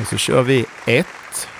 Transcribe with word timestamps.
Och 0.00 0.06
så 0.06 0.16
kör 0.16 0.42
vi 0.42 0.66
ett, 0.86 1.06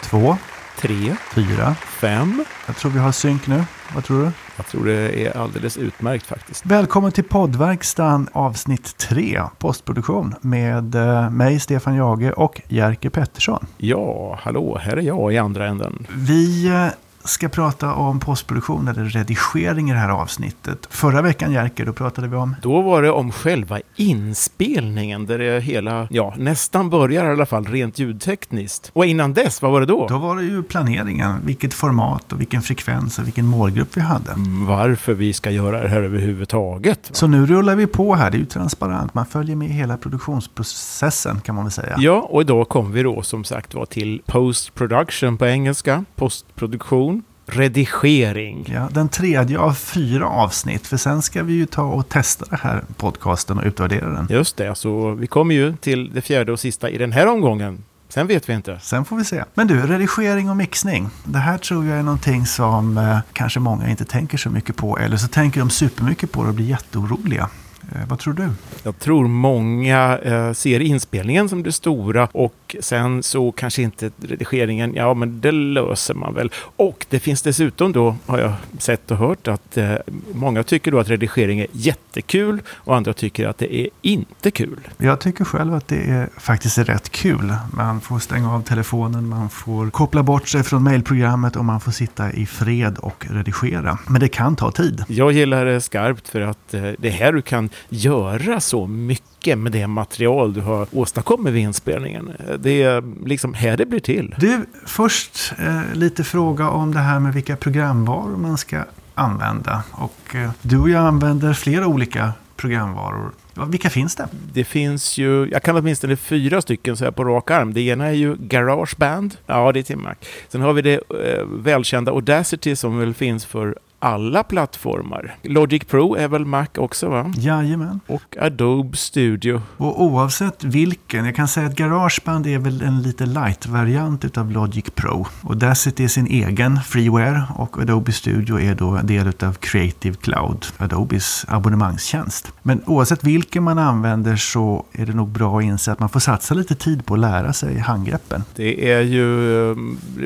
Två, 0.03 0.39
tre, 0.77 1.17
fyra. 1.35 1.75
fem. 1.75 2.45
Jag 2.67 2.77
tror 2.77 2.91
vi 2.91 2.99
har 2.99 3.13
synk 3.13 3.47
nu. 3.47 3.65
Vad 3.95 4.05
tror 4.05 4.23
du? 4.25 4.33
Jag 4.61 4.67
tror 4.67 4.85
det 4.85 5.27
är 5.27 5.37
alldeles 5.37 5.77
utmärkt 5.77 6.27
faktiskt. 6.27 6.67
Välkommen 6.67 7.13
till 7.13 7.25
poddverkstan 7.25 8.29
avsnitt 8.33 8.97
3, 8.97 9.43
postproduktion 9.59 10.35
med 10.41 10.95
eh, 10.95 11.31
mig 11.31 11.61
Stefan 11.61 11.97
Jage 11.97 12.33
och 12.37 12.61
Jerker 12.69 13.11
Pettersson. 13.11 13.67
Ja, 13.77 14.39
hallå, 14.43 14.79
här 14.83 14.97
är 14.97 15.03
jag 15.03 15.33
i 15.33 15.39
andra 15.39 15.67
änden. 15.67 16.07
Vi 16.17 16.69
eh, 16.69 16.87
ska 17.25 17.49
prata 17.49 17.95
om 17.95 18.21
postproduktion 18.21 18.89
eller 18.89 19.05
redigering 19.05 19.91
i 19.91 19.93
det 19.93 19.99
här 19.99 20.09
avsnittet. 20.09 20.87
Förra 20.91 21.23
veckan 21.23 21.53
Jerker, 21.53 21.87
då 21.87 21.93
pratade 21.93 22.29
vi 22.29 22.37
om 22.37 22.57
Då 22.63 22.81
var 22.81 23.03
det 23.03 23.11
om 23.11 23.33
själva 23.33 23.81
inspelningen 23.97 25.27
där 25.27 25.39
det 25.39 25.61
hela, 25.61 26.09
ja, 26.11 26.35
nästan 26.37 26.91
börjar 26.91 27.25
i 27.25 27.29
alla 27.29 27.47
fall 27.47 27.65
rent 27.65 27.99
ljudtekniskt. 27.99 28.91
Och 28.95 29.07
innan 29.07 29.33
dess, 29.33 29.63
vad 29.63 29.73
var 29.73 29.81
det 29.81 29.87
då? 29.87 30.07
då 30.09 30.19
var 30.19 30.37
det 30.37 30.43
ju 30.43 30.63
planeringen, 30.63 31.41
vilket 31.45 31.75
format 31.75 32.33
och 32.33 32.41
vilken 32.41 32.63
frekvens 32.63 33.19
och 33.19 33.27
vilken 33.27 33.47
målgrupp 33.47 33.97
vi 33.97 34.01
hade. 34.01 34.33
Mm, 34.33 34.67
Varför 34.67 35.15
vi 35.15 35.33
ska 35.33 35.51
göra 35.51 35.83
det 35.83 35.89
här 35.89 36.03
överhuvudtaget. 36.03 37.11
Så 37.13 37.27
nu 37.27 37.47
rullar 37.47 37.77
vi 37.77 37.87
på 37.87 38.15
här, 38.15 38.31
det 38.31 38.37
är 38.37 38.39
ju 38.39 38.45
transparent. 38.45 39.15
Man 39.15 39.27
följer 39.27 39.57
med 39.57 39.69
hela 39.69 39.97
produktionsprocessen 39.97 41.41
kan 41.41 41.55
man 41.55 41.65
väl 41.65 41.73
säga. 41.73 41.97
Ja, 41.99 42.27
och 42.31 42.41
idag 42.41 42.69
kom 42.69 42.93
vi 42.93 43.03
då 43.03 43.23
som 43.23 43.45
sagt 43.45 43.75
var 43.75 43.87
till 43.87 44.23
post 44.27 44.75
production 44.75 45.39
på 45.39 45.47
engelska, 45.47 46.05
postproduktion, 46.17 47.20
redigering. 47.51 48.67
Ja, 48.75 48.89
den 48.93 49.09
tredje 49.09 49.59
av 49.59 49.75
fyra 49.75 50.27
avsnitt, 50.27 50.87
för 50.87 50.97
sen 50.97 51.23
ska 51.23 51.43
vi 51.43 51.53
ju 51.53 51.67
ta 51.67 51.83
och 51.83 52.09
testa 52.09 52.45
den 52.51 52.59
här 52.63 52.85
podcasten 52.97 53.59
och 53.59 53.65
utvärdera 53.65 54.11
den. 54.11 54.27
Just 54.31 54.57
det, 54.57 54.75
så 54.75 55.11
vi 55.11 55.27
kommer 55.27 55.55
ju 55.55 55.77
till 55.77 56.15
det 56.15 56.21
fjärde 56.21 56.53
och 56.53 56.61
sista 56.61 56.91
i 56.91 56.99
den 56.99 57.13
här 57.13 57.27
omgången. 57.27 57.85
Sen 58.09 58.27
vet 58.27 58.49
vi 58.49 58.53
inte. 58.53 58.79
Sen 58.83 59.05
får 59.05 59.17
vi 59.17 59.25
se. 59.25 59.45
Men 59.55 59.67
du, 59.67 59.87
redigering 59.87 60.51
och 60.51 60.57
mixning. 60.57 61.09
Det 61.25 61.39
här 61.39 61.59
tror 61.59 61.87
jag 61.87 61.99
är 61.99 62.03
någonting 62.03 62.47
som 62.47 62.99
eh, 62.99 63.19
kanske 63.33 63.61
många 63.61 63.91
inte 63.91 64.05
tänker 64.05 64.39
så 64.39 64.51
mycket 64.51 64.77
på. 64.77 64.99
Eller 64.99 65.17
så 65.17 65.29
tänker 65.29 65.61
de 65.61 65.71
supermycket 65.71 66.33
på 66.33 66.43
det 66.43 66.49
och 66.49 66.55
blir 66.55 66.67
jätteoroliga. 66.67 67.49
Eh, 67.95 68.09
vad 68.09 68.19
tror 68.19 68.35
du? 68.35 68.49
Jag 68.83 68.99
tror 68.99 69.29
många 69.29 70.19
eh, 70.19 70.53
ser 70.53 70.81
inspelningen 70.81 71.49
som 71.49 71.63
det 71.63 71.73
stora 71.73 72.29
och 72.33 72.77
sen 72.81 73.23
så 73.23 73.53
kanske 73.53 73.83
inte 73.83 74.11
redigeringen, 74.23 74.95
ja 74.95 75.15
men 75.15 75.41
det 75.41 75.53
löser 75.53 76.15
man 76.15 76.35
väl. 76.35 76.51
Och 76.77 77.07
det 77.09 77.21
finns 77.21 77.43
dessutom 77.43 77.93
då, 77.93 78.17
har 78.27 78.39
jag 78.39 78.53
sett 78.79 79.11
och 79.11 79.17
hört, 79.17 79.49
att 79.49 79.77
eh, 79.77 79.95
många 80.33 80.63
tycker 80.63 80.91
då 80.91 80.99
att 80.99 81.09
redigering 81.09 81.61
är 81.61 81.67
jättekul 81.73 82.61
och 82.69 82.97
andra 82.97 83.13
tycker 83.13 83.49
att 83.49 83.59
det 83.59 83.77
är 83.77 83.89
inte 84.03 84.51
kul. 84.51 84.89
Jag 84.97 85.21
tycker 85.21 85.45
själv 85.45 85.75
att 85.75 85.89
det 85.89 86.11
är 86.11 86.29
faktiskt 86.37 86.79
är 86.79 86.85
rätt 86.85 87.11
kul. 87.11 87.55
Man 87.73 88.01
får 88.01 88.19
stänga 88.19 88.55
av 88.55 88.63
telefonen, 88.63 89.29
man 89.29 89.51
får 89.51 89.91
koppla 89.91 90.23
bort 90.23 90.49
sig 90.49 90.63
från 90.63 90.85
mejlprogrammet 90.85 91.57
och 91.57 91.65
man 91.65 91.81
får 91.81 91.93
sitta 91.93 92.33
i 92.33 92.47
fred 92.47 92.99
och 92.99 93.27
redigera. 93.31 93.99
Men 94.07 94.21
det 94.21 94.29
kan 94.29 94.57
ta 94.57 94.71
tid. 94.71 95.05
Jag 95.09 95.33
gillar 95.33 95.65
det 95.65 95.81
skarpt 95.81 96.29
för 96.29 96.41
att 96.41 96.69
det 96.71 97.05
är 97.05 97.11
här 97.11 97.33
du 97.33 97.43
kan 97.43 97.70
göra 97.89 98.61
så 98.61 98.87
mycket 98.87 99.59
med 99.59 99.73
det 99.73 99.87
material 99.87 100.53
du 100.53 100.61
har 100.61 100.87
åstadkommit 100.93 101.55
vid 101.55 101.63
inspelningen. 101.63 102.33
Det 102.59 102.83
är 102.83 103.27
liksom 103.27 103.55
här 103.55 103.77
det 103.77 103.87
blir 103.87 104.01
till. 104.01 104.35
Du, 104.39 104.67
först 104.87 105.53
eh, 105.59 105.95
lite 105.95 106.25
fråga 106.25 106.71
om 106.71 106.95
det 106.95 107.01
här 107.01 107.21
med 107.21 107.35
vilka 107.35 107.57
programvaror 107.57 108.37
man 108.37 108.59
ska 108.59 108.85
använda. 109.15 109.83
Och 109.93 110.35
eh, 110.35 110.51
du 110.63 110.79
och 110.79 110.91
jag 110.91 111.07
använder 111.07 111.53
flera 111.53 111.87
olika 111.87 112.33
programvaror. 112.57 113.31
Vilka 113.69 113.91
finns 113.91 114.17
det? 114.17 114.29
Det 114.53 114.65
finns 114.65 115.19
ju, 115.19 115.49
jag 115.51 115.63
kan 115.63 115.77
åtminstone 115.77 116.17
fyra 116.17 116.63
stycken 116.63 116.97
så 116.97 117.05
här 117.05 117.11
på 117.11 117.25
rak 117.25 117.51
arm. 117.51 117.75
Det 117.75 117.81
ena 117.81 118.07
är 118.07 118.13
ju 118.13 118.37
Garageband. 118.37 119.37
Ja, 119.47 119.73
det 119.73 119.79
är 119.79 119.83
till 119.83 119.97
Mac. 119.97 120.15
Sen 120.49 120.61
har 120.61 120.73
vi 120.73 120.83
det 120.83 120.95
eh, 120.95 121.45
välkända 121.47 122.13
Audacity 122.13 122.77
som 122.77 122.99
väl 122.99 123.15
finns 123.15 123.45
för 123.45 123.79
alla 124.01 124.43
plattformar. 124.43 125.37
Logic 125.43 125.85
Pro 125.85 126.15
är 126.15 126.29
väl 126.29 126.45
Mac 126.45 126.67
också 126.77 127.09
va? 127.09 127.33
Jajamän. 127.37 128.01
Och 128.07 128.37
Adobe 128.41 128.97
Studio. 128.97 129.63
Och 129.77 130.03
oavsett 130.03 130.65
vilken, 130.65 131.25
jag 131.25 131.37
kan 131.37 131.49
säga 131.49 131.67
att 131.67 131.77
Garageband 131.77 132.47
är 132.47 132.59
väl 132.59 132.83
en 132.83 133.03
lite 133.03 133.27
light-variant 133.27 134.25
utav 134.25 134.51
Logic 134.51 134.85
Pro. 134.95 135.27
Audacity 135.43 136.05
är 136.05 136.09
sin 136.09 136.27
egen 136.27 136.81
freeware 136.81 137.43
och 137.57 137.79
Adobe 137.79 138.13
Studio 138.13 138.61
är 138.61 138.75
då 138.75 138.89
en 138.89 139.07
del 139.07 139.27
utav 139.27 139.53
Creative 139.53 140.17
Cloud, 140.17 140.67
Adobes 140.79 141.45
abonnemangstjänst. 141.49 142.53
Men 142.63 142.83
oavsett 142.87 143.25
vilken 143.25 143.63
man 143.63 143.79
använder 143.79 144.37
så 144.37 144.85
är 144.93 145.07
det 145.07 145.13
nog 145.13 145.29
bra 145.29 145.59
att 145.59 145.65
inse 145.65 145.93
att 145.93 145.99
man 145.99 146.09
får 146.09 146.21
satsa 146.21 146.55
lite 146.55 146.75
tid 146.75 147.07
på 147.07 147.15
att 147.15 147.21
lära 147.21 147.53
sig 147.53 147.79
handgreppen. 147.79 148.45
Det 148.57 148.93
är 148.93 149.01
ju 149.01 149.71
eh, 149.71 149.77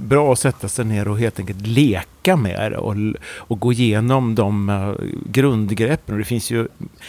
bra 0.02 0.32
att 0.32 0.38
sätta 0.38 0.68
sig 0.68 0.84
ner 0.84 1.08
och 1.08 1.18
helt 1.18 1.38
enkelt 1.38 1.66
leka 1.66 2.13
med 2.26 2.72
det 2.72 2.78
och, 2.78 2.94
och 3.36 3.60
gå 3.60 3.72
igenom 3.72 4.34
de 4.34 4.68
eh, 4.68 4.92
grundgreppen. 5.26 6.18
Det 6.18 6.24
finns 6.24 6.50
ju 6.50 6.68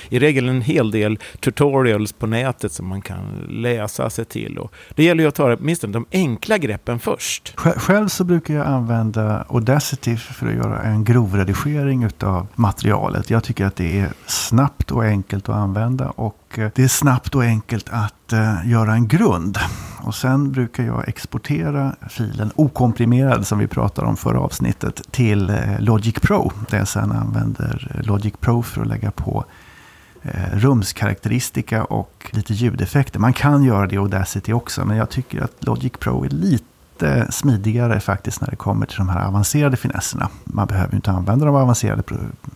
i 0.10 0.20
regel 0.20 0.50
en 0.50 0.62
hel 0.62 0.92
del 0.92 1.20
tutorials 1.40 2.14
på 2.14 2.28
nätet 2.28 2.72
som 2.72 2.88
man 2.88 3.02
kan 3.02 3.46
läsa 3.50 4.10
sig 4.10 4.26
till. 4.26 4.58
Och 4.58 4.74
det 4.96 5.04
gäller 5.04 5.24
ju 5.24 5.28
att 5.28 5.36
ta 5.36 5.56
åtminstone 5.56 5.94
de 5.94 6.06
enkla 6.12 6.58
greppen 6.58 7.00
först. 7.00 7.54
Själv 7.58 8.08
så 8.08 8.24
brukar 8.24 8.54
jag 8.54 8.68
använda 8.68 9.46
Audacity 9.50 10.18
för 10.18 10.48
att 10.48 10.56
göra 10.56 10.82
en 10.82 11.04
grovredigering 11.04 12.04
utav 12.04 12.48
materialet. 12.56 13.30
Jag 13.30 13.44
tycker 13.44 13.66
att 13.66 13.76
det 13.76 14.00
är 14.00 14.10
snabbt 14.26 14.92
och 14.92 15.04
enkelt 15.04 15.50
att 15.50 15.56
använda 15.56 16.10
och 16.10 16.45
Eh, 16.58 16.70
det 16.76 16.84
är 16.84 16.88
snabbt 16.88 17.36
och 17.36 17.44
enkelt 17.44 17.90
att 17.90 18.34
eh, 18.34 18.70
göra 18.70 18.94
en 18.94 19.08
grund. 19.08 19.58
Och 20.02 20.16
sen 20.16 20.52
brukar 20.52 20.84
jag 20.84 21.10
exportera 21.10 21.96
filen 22.10 22.52
okomprimerad 22.56 23.48
som 23.48 23.60
vi 23.60 23.68
pratade 23.68 24.08
om 24.08 24.18
förra 24.18 24.40
avsnittet 24.40 25.02
till 25.12 25.50
eh, 25.50 25.80
Logic 25.80 26.16
Pro. 26.22 26.52
Där 26.70 26.78
jag 26.78 26.88
sen 26.88 27.12
använder 27.12 28.02
Logic 28.04 28.34
Pro 28.40 28.62
för 28.62 28.82
att 28.82 28.88
lägga 28.88 29.12
på 29.12 29.46
rumskaraktäristika 30.54 31.84
och 31.84 32.32
lite 32.34 32.54
ljudeffekter. 32.54 33.20
Man 33.20 33.34
kan 33.34 33.64
göra 33.64 33.88
det 33.88 33.96
i 33.96 33.98
Audacity 33.98 34.54
också, 34.54 34.86
men 34.86 34.98
jag 34.98 35.10
tycker 35.10 35.42
att 35.42 35.52
Logic 35.60 35.92
Pro 36.00 36.26
är 36.26 36.30
lite 36.30 36.75
Lite 37.00 37.32
smidigare 37.32 38.00
faktiskt 38.00 38.42
när 38.42 38.50
det 38.50 38.56
kommer 38.56 38.86
till 38.86 38.98
de 38.98 39.10
här 39.10 39.28
avancerade 39.28 39.78
finesserna. 39.78 40.30
Man 40.44 40.68
behöver 40.68 40.92
ju 40.92 40.96
inte 40.96 41.12
använda 41.12 41.46
de 41.46 41.56
avancerade, 41.56 42.04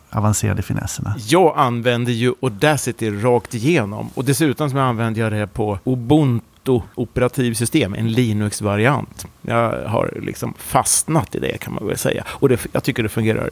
avancerade 0.10 0.62
finesserna. 0.62 1.16
Jag 1.28 1.54
använder 1.58 2.12
ju 2.12 2.34
Audacity 2.42 3.12
rakt 3.12 3.54
igenom 3.54 4.10
och 4.14 4.26
dessutom 4.26 4.70
så 4.70 4.78
använder 4.78 5.22
jag 5.22 5.32
det 5.32 5.48
på 5.48 5.80
Ubuntu 5.84 6.82
operativsystem, 6.96 7.94
en 7.94 8.12
Linux-variant. 8.12 9.26
Jag 9.42 9.88
har 9.88 10.14
liksom 10.22 10.54
fastnat 10.58 11.36
i 11.36 11.40
det 11.40 11.58
kan 11.58 11.74
man 11.74 11.88
väl 11.88 11.98
säga. 11.98 12.24
Och 12.28 12.50
det, 12.50 12.68
jag 12.72 12.84
tycker 12.84 13.04
det 13.04 13.10
fungerar 13.10 13.50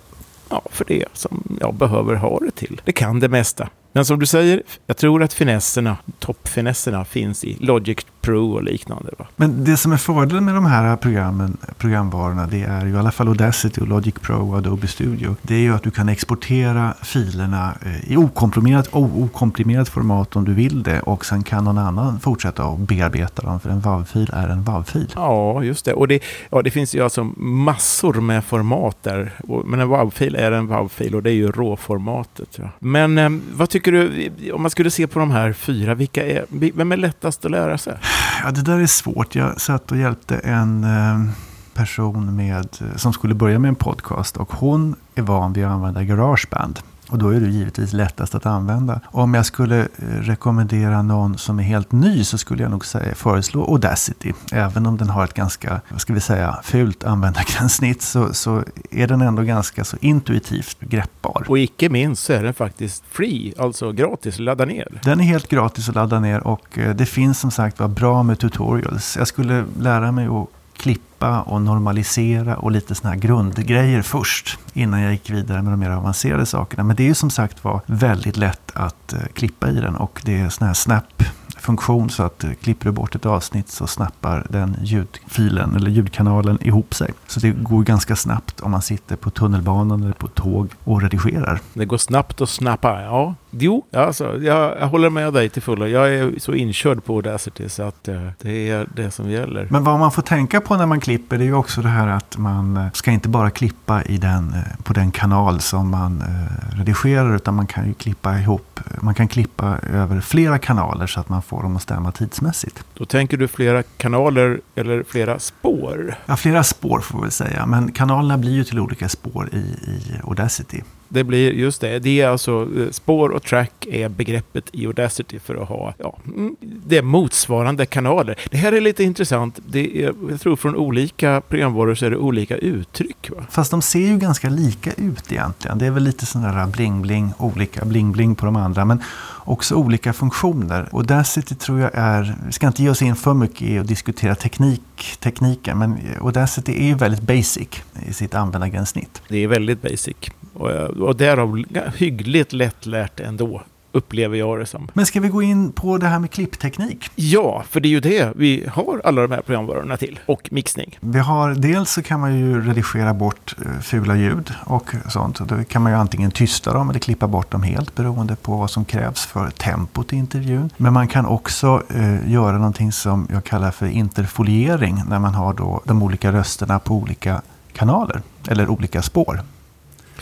ja, 0.50 0.62
för 0.72 0.86
det 0.86 1.06
som 1.14 1.58
jag 1.59 1.74
behöver 1.74 2.16
ha 2.16 2.40
det 2.40 2.52
till. 2.52 2.81
Det 2.86 2.92
kan 2.92 3.19
det 3.19 3.30
mesta. 3.30 3.69
Men 3.97 4.06
som 4.06 4.19
du 4.19 4.25
säger, 4.25 4.63
jag 4.88 4.97
tror 4.97 5.24
att 5.24 5.34
finesserna, 5.34 5.97
toppfinesserna 6.19 7.06
finns 7.06 7.44
i 7.44 7.58
Logic 7.59 7.97
Pro 8.22 8.52
och 8.52 8.63
liknande. 8.63 9.12
Va? 9.18 9.25
Men 9.35 9.63
det 9.63 9.78
som 9.78 9.91
är 9.91 9.97
fördelen 9.97 10.46
med 10.46 10.56
de 10.56 10.66
här 10.66 10.96
programmen, 10.96 11.58
programvarorna, 11.78 12.47
det 12.47 12.63
är 12.63 12.86
ju 12.86 12.94
i 12.94 12.97
alla 12.97 13.12
fall 13.12 13.28
Audacity 13.28 13.81
och 13.81 13.88
Logic 13.88 14.13
Pro 14.22 14.50
och 14.52 14.57
Adobe 14.57 14.88
Studio. 14.88 15.36
Det 15.41 15.56
är 15.56 15.59
ju 15.59 15.75
att 15.75 15.84
du 15.84 15.91
kan 15.91 16.09
exportera 16.09 16.94
filerna 17.02 17.78
eh, 17.86 18.12
i 18.12 18.18
okomprimerat, 18.18 18.88
okomprimerat 18.91 19.89
format 19.89 20.36
om 20.36 20.45
du 20.45 20.54
vill 20.54 20.83
det. 20.83 21.00
Och 21.00 21.25
sen 21.25 21.44
kan 21.44 21.63
någon 21.63 21.77
annan 21.77 22.19
fortsätta 22.19 22.63
att 22.63 22.80
bearbeta 22.80 23.42
dem, 23.42 23.60
för 23.60 23.69
en 23.69 23.80
WAV-fil 23.80 24.30
är 24.33 24.50
en 24.50 24.63
WAV-fil. 24.63 25.12
Ja, 25.16 25.63
just 25.63 25.86
det. 25.86 25.94
Och 25.94 26.07
det, 26.07 26.24
ja, 26.50 26.62
det 26.62 26.72
finns 26.72 26.95
ju 26.95 27.04
alltså 27.04 27.24
massor 27.38 28.13
med 28.13 28.44
format 28.44 28.98
där. 29.04 29.33
Men 29.66 29.80
en 29.80 29.89
WAV-fil 29.89 30.36
är 30.36 30.51
en 30.51 30.68
WAV-fil 30.68 31.16
och 31.16 31.24
det 31.24 31.30
är 31.30 31.36
ju 31.36 31.51
råformatet. 31.51 32.60
Ja. 32.60 32.69
Men 32.80 33.18
eh, 33.18 33.30
vad 33.54 33.69
tycker 33.69 33.87
du, 33.92 34.51
om 34.51 34.62
man 34.62 34.72
skulle 34.72 34.92
se 34.92 35.07
på 35.07 35.19
de 35.19 35.31
här 35.31 35.54
fyra, 35.54 35.95
vilka 35.95 36.25
är, 36.25 36.45
vem 36.50 36.92
är 36.92 36.98
lättast 36.98 37.45
att 37.45 37.51
lära 37.51 37.78
sig? 37.78 37.98
Ja, 38.44 38.51
det 38.51 38.62
där 38.62 38.80
är 38.80 38.86
svårt. 38.86 39.36
Jag 39.36 39.62
satt 39.62 39.92
och 39.92 39.98
hjälpte 39.98 40.38
en 40.38 40.84
eh, 40.84 41.30
person 41.74 42.36
med, 42.36 42.68
som 42.95 43.13
skulle 43.13 43.34
börja 43.34 43.60
med 43.60 43.69
en 43.69 43.75
podcast 43.75 44.38
och 44.38 44.54
hon 44.54 44.95
är 45.16 45.22
van 45.22 45.54
vid 45.54 45.66
att 45.66 45.72
använda 45.72 46.04
Garageband. 46.04 46.80
Och 47.09 47.18
då 47.18 47.30
är 47.30 47.39
det 47.39 47.50
givetvis 47.50 47.94
lättast 47.94 48.36
att 48.36 48.45
använda. 48.45 49.01
Om 49.06 49.33
jag 49.33 49.45
skulle 49.45 49.80
eh, 49.80 50.06
rekommendera 50.21 51.01
någon 51.01 51.38
som 51.38 51.59
är 51.59 51.63
helt 51.63 51.92
ny 51.92 52.24
så 52.24 52.38
skulle 52.38 52.63
jag 52.63 52.71
nog 52.71 52.86
säga, 52.86 53.15
föreslå 53.15 53.63
Audacity. 53.63 54.33
Även 54.51 54.86
om 54.86 54.98
den 54.98 55.09
har 55.09 55.24
ett 55.24 55.33
ganska, 55.33 55.81
vad 55.89 56.01
ska 56.01 56.13
vi 56.13 56.19
säga, 56.19 56.59
fult 56.63 57.04
användargränssnitt 57.04 58.01
så, 58.01 58.33
så 58.33 58.63
är 58.92 59.07
den 59.07 59.21
ändå 59.21 59.44
ganska 59.44 59.83
så 59.83 59.98
intuitivt 60.01 60.80
greppbar. 60.80 61.45
Och 61.48 61.59
icke 61.59 61.89
minst 61.89 62.24
så 62.24 62.33
är 62.33 62.44
den 62.44 62.54
faktiskt 62.54 63.04
free, 63.12 63.53
alltså 63.60 63.92
gratis 63.92 64.36
att 64.36 64.39
ladda 64.39 64.65
ner. 64.65 65.01
Den 65.03 65.19
är 65.19 65.24
helt 65.24 65.48
gratis 65.48 65.89
att 65.89 65.95
ladda 65.95 66.19
ner 66.19 66.48
och 66.48 66.77
eh, 66.77 66.95
det 66.95 67.06
finns 67.06 67.39
som 67.39 67.51
sagt 67.51 67.80
var 67.80 67.88
bra 67.88 68.24
med 68.24 68.39
tutorials. 68.39 69.18
Jag 69.18 69.27
skulle 69.27 69.65
lära 69.80 70.12
mig 70.12 70.27
att 70.27 70.48
klippa 70.77 71.41
och 71.41 71.62
normalisera 71.62 72.57
och 72.57 72.71
lite 72.71 72.95
sådana 72.95 73.13
här 73.13 73.21
grundgrejer 73.21 74.01
först. 74.01 74.59
Innan 74.74 75.01
jag 75.01 75.12
gick 75.12 75.29
vidare 75.29 75.62
med 75.62 75.74
de 75.74 75.79
mer 75.79 75.89
avancerade 75.89 76.45
sakerna. 76.45 76.83
Men 76.83 76.95
det 76.95 77.03
är 77.03 77.07
ju 77.07 77.15
som 77.15 77.29
sagt 77.29 77.63
var 77.63 77.81
väldigt 77.85 78.38
lätt 78.38 78.71
att 78.74 79.13
eh, 79.13 79.19
klippa 79.33 79.69
i 79.69 79.75
den 79.75 79.95
och 79.95 80.21
det 80.25 80.39
är 80.39 80.50
såna 80.50 80.68
här 80.68 80.74
snap 80.74 81.24
funktion 81.68 82.10
så 82.10 82.24
att 82.24 82.44
uh, 82.44 82.54
klipper 82.54 82.86
du 82.86 82.92
bort 82.92 83.16
ett 83.16 83.25
avsnitt 83.25 83.69
så 83.69 83.88
snappar 83.88 84.48
den 84.50 84.78
ljudfilen 84.84 85.75
eller 85.75 85.92
ljudkanalen 85.92 86.58
ihop 86.62 86.94
sig. 86.94 87.14
Så 87.28 87.40
det 87.40 87.52
går 87.52 87.84
ganska 87.84 88.16
snabbt 88.16 88.60
om 88.60 88.72
man 88.72 88.81
sitter 88.81 89.16
på 89.16 89.30
tunnelbanan 89.30 90.04
eller 90.04 90.14
på 90.14 90.28
tåg 90.28 90.69
och 90.84 91.02
redigerar. 91.02 91.60
Det 91.74 91.86
går 91.86 91.98
snabbt 91.98 92.42
att 92.42 92.50
snappa, 92.50 93.02
ja. 93.02 93.36
Jo, 93.52 93.86
alltså, 93.94 94.38
jag, 94.42 94.78
jag 94.80 94.88
håller 94.88 95.10
med 95.10 95.34
dig 95.34 95.50
till 95.50 95.62
fullo. 95.62 95.86
Jag 95.86 96.14
är 96.14 96.40
så 96.40 96.54
inkörd 96.54 97.04
på 97.04 97.16
Audacity 97.16 97.70
så 97.70 97.84
att 97.84 98.08
uh, 98.08 98.30
det 98.42 98.70
är 98.70 98.88
det 98.96 99.12
som 99.12 99.30
gäller. 99.30 99.68
Men 99.70 99.84
vad 99.84 100.00
man 100.00 100.12
får 100.12 100.22
tänka 100.22 100.62
på 100.62 100.78
när 100.78 100.86
man 100.86 101.00
klipper 101.00 101.38
det 101.38 101.44
är 101.44 101.46
ju 101.46 101.54
också 101.54 101.81
det 101.81 101.90
här 101.90 102.08
att 102.08 102.38
man 102.38 102.90
ska 102.94 103.12
inte 103.12 103.30
bara 103.30 103.50
klippa 103.50 104.04
i 104.04 104.18
den, 104.18 104.56
på 104.84 104.94
den 104.94 105.12
kanal 105.12 105.62
som 105.62 105.90
man 105.90 106.24
redigerar 106.72 107.36
utan 107.36 107.56
man 107.56 107.68
kan 107.68 107.88
ju 107.88 107.94
klippa 107.94 108.40
ihop. 108.40 108.80
Man 109.02 109.13
kan 109.13 109.28
klippa 109.28 109.78
över 109.94 110.22
flera 110.22 110.60
kanaler 110.60 111.08
så 111.08 111.20
att 111.20 111.30
man 111.30 111.42
får 111.42 111.56
dem 111.62 111.75
att 111.75 111.81
stämma 111.81 112.12
tidsmässigt. 112.12 112.83
Då 112.94 113.06
tänker 113.06 113.38
du 113.38 113.48
flera 113.48 113.83
kanaler 113.83 114.62
eller 114.75 115.04
flera 115.04 115.39
spår? 115.39 116.15
Ja, 116.25 116.36
flera 116.36 116.63
spår 116.63 117.00
får 117.00 117.25
vi 117.25 117.31
säga. 117.31 117.65
Men 117.65 117.92
kanalerna 117.92 118.38
blir 118.38 118.51
ju 118.51 118.63
till 118.63 118.80
olika 118.80 119.09
spår 119.09 119.50
i, 119.54 119.57
i 119.57 120.01
Audacity. 120.24 120.83
Det 121.09 121.24
blir 121.24 121.51
just 121.51 121.81
det. 121.81 122.00
Det 122.00 122.21
är 122.21 122.27
alltså 122.27 122.68
spår 122.92 123.30
och 123.30 123.44
track 123.44 123.88
är 123.92 124.09
begreppet 124.09 124.69
i 124.71 124.86
Audacity 124.86 125.39
för 125.39 125.56
att 125.56 125.69
ha 125.69 125.94
ja, 125.98 126.18
det 126.62 126.98
är 126.98 127.01
motsvarande 127.01 127.86
kanaler. 127.86 128.39
Det 128.51 128.57
här 128.57 128.71
är 128.71 128.81
lite 128.81 129.04
intressant. 129.04 129.59
Det 129.68 130.04
är, 130.04 130.13
jag 130.30 130.42
tror 130.42 130.56
från 130.56 130.75
olika 130.75 131.42
programvaror 131.50 131.95
så 131.95 132.06
är 132.06 132.09
det 132.09 132.18
olika 132.18 132.57
uttryck. 132.57 133.30
Va? 133.30 133.45
Fast 133.50 133.71
de 133.71 133.81
ser 133.81 134.07
ju 134.07 134.18
ganska 134.18 134.50
lika 134.50 134.92
ut 134.92 135.31
egentligen. 135.31 135.77
Det 135.77 135.86
är 135.86 135.92
väl 135.92 136.04
lite 136.04 136.25
sån 136.25 136.42
där 136.42 136.68
bling-bling, 136.68 137.30
olika 137.38 137.81
bling-bling 137.86 138.36
på 138.36 138.45
de 138.45 138.56
andra. 138.56 138.86
Men 138.86 139.03
också 139.48 139.75
olika 139.75 140.13
funktioner. 140.13 140.89
Audacity 140.92 141.56
tror 141.56 141.80
jag 141.80 141.92
är, 141.94 142.36
vi 142.45 142.51
ska 142.51 142.68
inte 142.68 142.83
ge 142.83 142.89
oss 142.89 143.01
in 143.01 143.15
för 143.15 143.33
mycket 143.33 143.62
i 143.62 143.80
att 143.80 143.88
diskutera 143.88 144.36
teknik, 144.36 145.18
tekniken, 145.19 145.77
men 145.77 145.98
Audacity 146.21 146.71
är 146.83 146.88
ju 146.88 146.95
väldigt 146.95 147.21
basic 147.21 147.68
i 148.07 148.13
sitt 148.13 148.36
användargränssnitt. 148.36 149.21
Det 149.30 149.38
är 149.44 149.48
väldigt 149.48 149.81
basic. 149.81 150.15
Och, 150.53 150.69
och 151.00 151.16
därav 151.16 151.64
hyggligt 151.96 152.54
lättlärt 152.54 153.20
ändå 153.20 153.64
upplever 153.98 154.38
jag 154.38 154.60
det 154.60 154.66
som. 154.66 154.88
Men 154.94 155.06
ska 155.06 155.20
vi 155.20 155.28
gå 155.30 155.42
in 155.42 155.72
på 155.72 155.98
det 155.98 156.08
här 156.08 156.20
med 156.20 156.32
klippteknik? 156.32 157.12
Ja, 157.16 157.64
för 157.70 157.80
det 157.80 157.88
är 157.88 157.90
ju 157.90 158.00
det 158.00 158.34
vi 158.36 158.68
har 158.72 159.02
alla 159.04 159.22
de 159.22 159.32
här 159.32 159.42
programvarorna 159.42 159.98
till. 159.98 160.20
Och 160.26 160.50
mixning. 160.52 160.98
Vi 161.00 161.20
har, 161.20 161.54
dels 161.54 161.92
så 161.92 162.02
kan 162.02 162.20
man 162.20 162.40
ju 162.40 162.62
redigera 162.62 163.14
bort 163.14 163.56
fula 163.82 164.16
ljud 164.16 164.54
och 164.64 164.92
sånt. 165.10 165.40
Då 165.40 165.64
kan 165.64 165.82
man 165.82 165.92
ju 165.92 165.98
antingen 165.98 166.32
tysta 166.32 166.74
dem 166.74 166.90
eller 166.90 167.00
klippa 167.00 167.28
bort 167.28 167.52
dem 167.52 167.64
helt 167.64 167.96
beroende 167.96 168.36
på 168.36 168.58
vad 168.58 168.72
som 168.72 168.86
krävs 168.86 169.26
för 169.26 169.50
tempot 169.50 170.14
i 170.14 170.16
intervjun. 170.16 170.70
Men 170.78 170.94
man 170.94 171.08
kan 171.08 171.26
också 171.26 171.84
eh, 171.96 172.32
göra 172.32 172.58
någonting 172.58 172.92
som 172.92 173.28
jag 173.32 173.44
kallar 173.44 173.72
för 173.72 173.86
interfoliering 173.86 175.04
när 175.10 175.20
man 175.20 175.34
har 175.34 175.54
då 175.54 175.82
de 175.84 176.04
olika 176.04 176.32
rösterna 176.32 176.80
på 176.80 176.94
olika 176.96 177.42
kanaler 177.74 178.22
eller 178.48 178.70
olika 178.70 179.02
spår. 179.02 179.42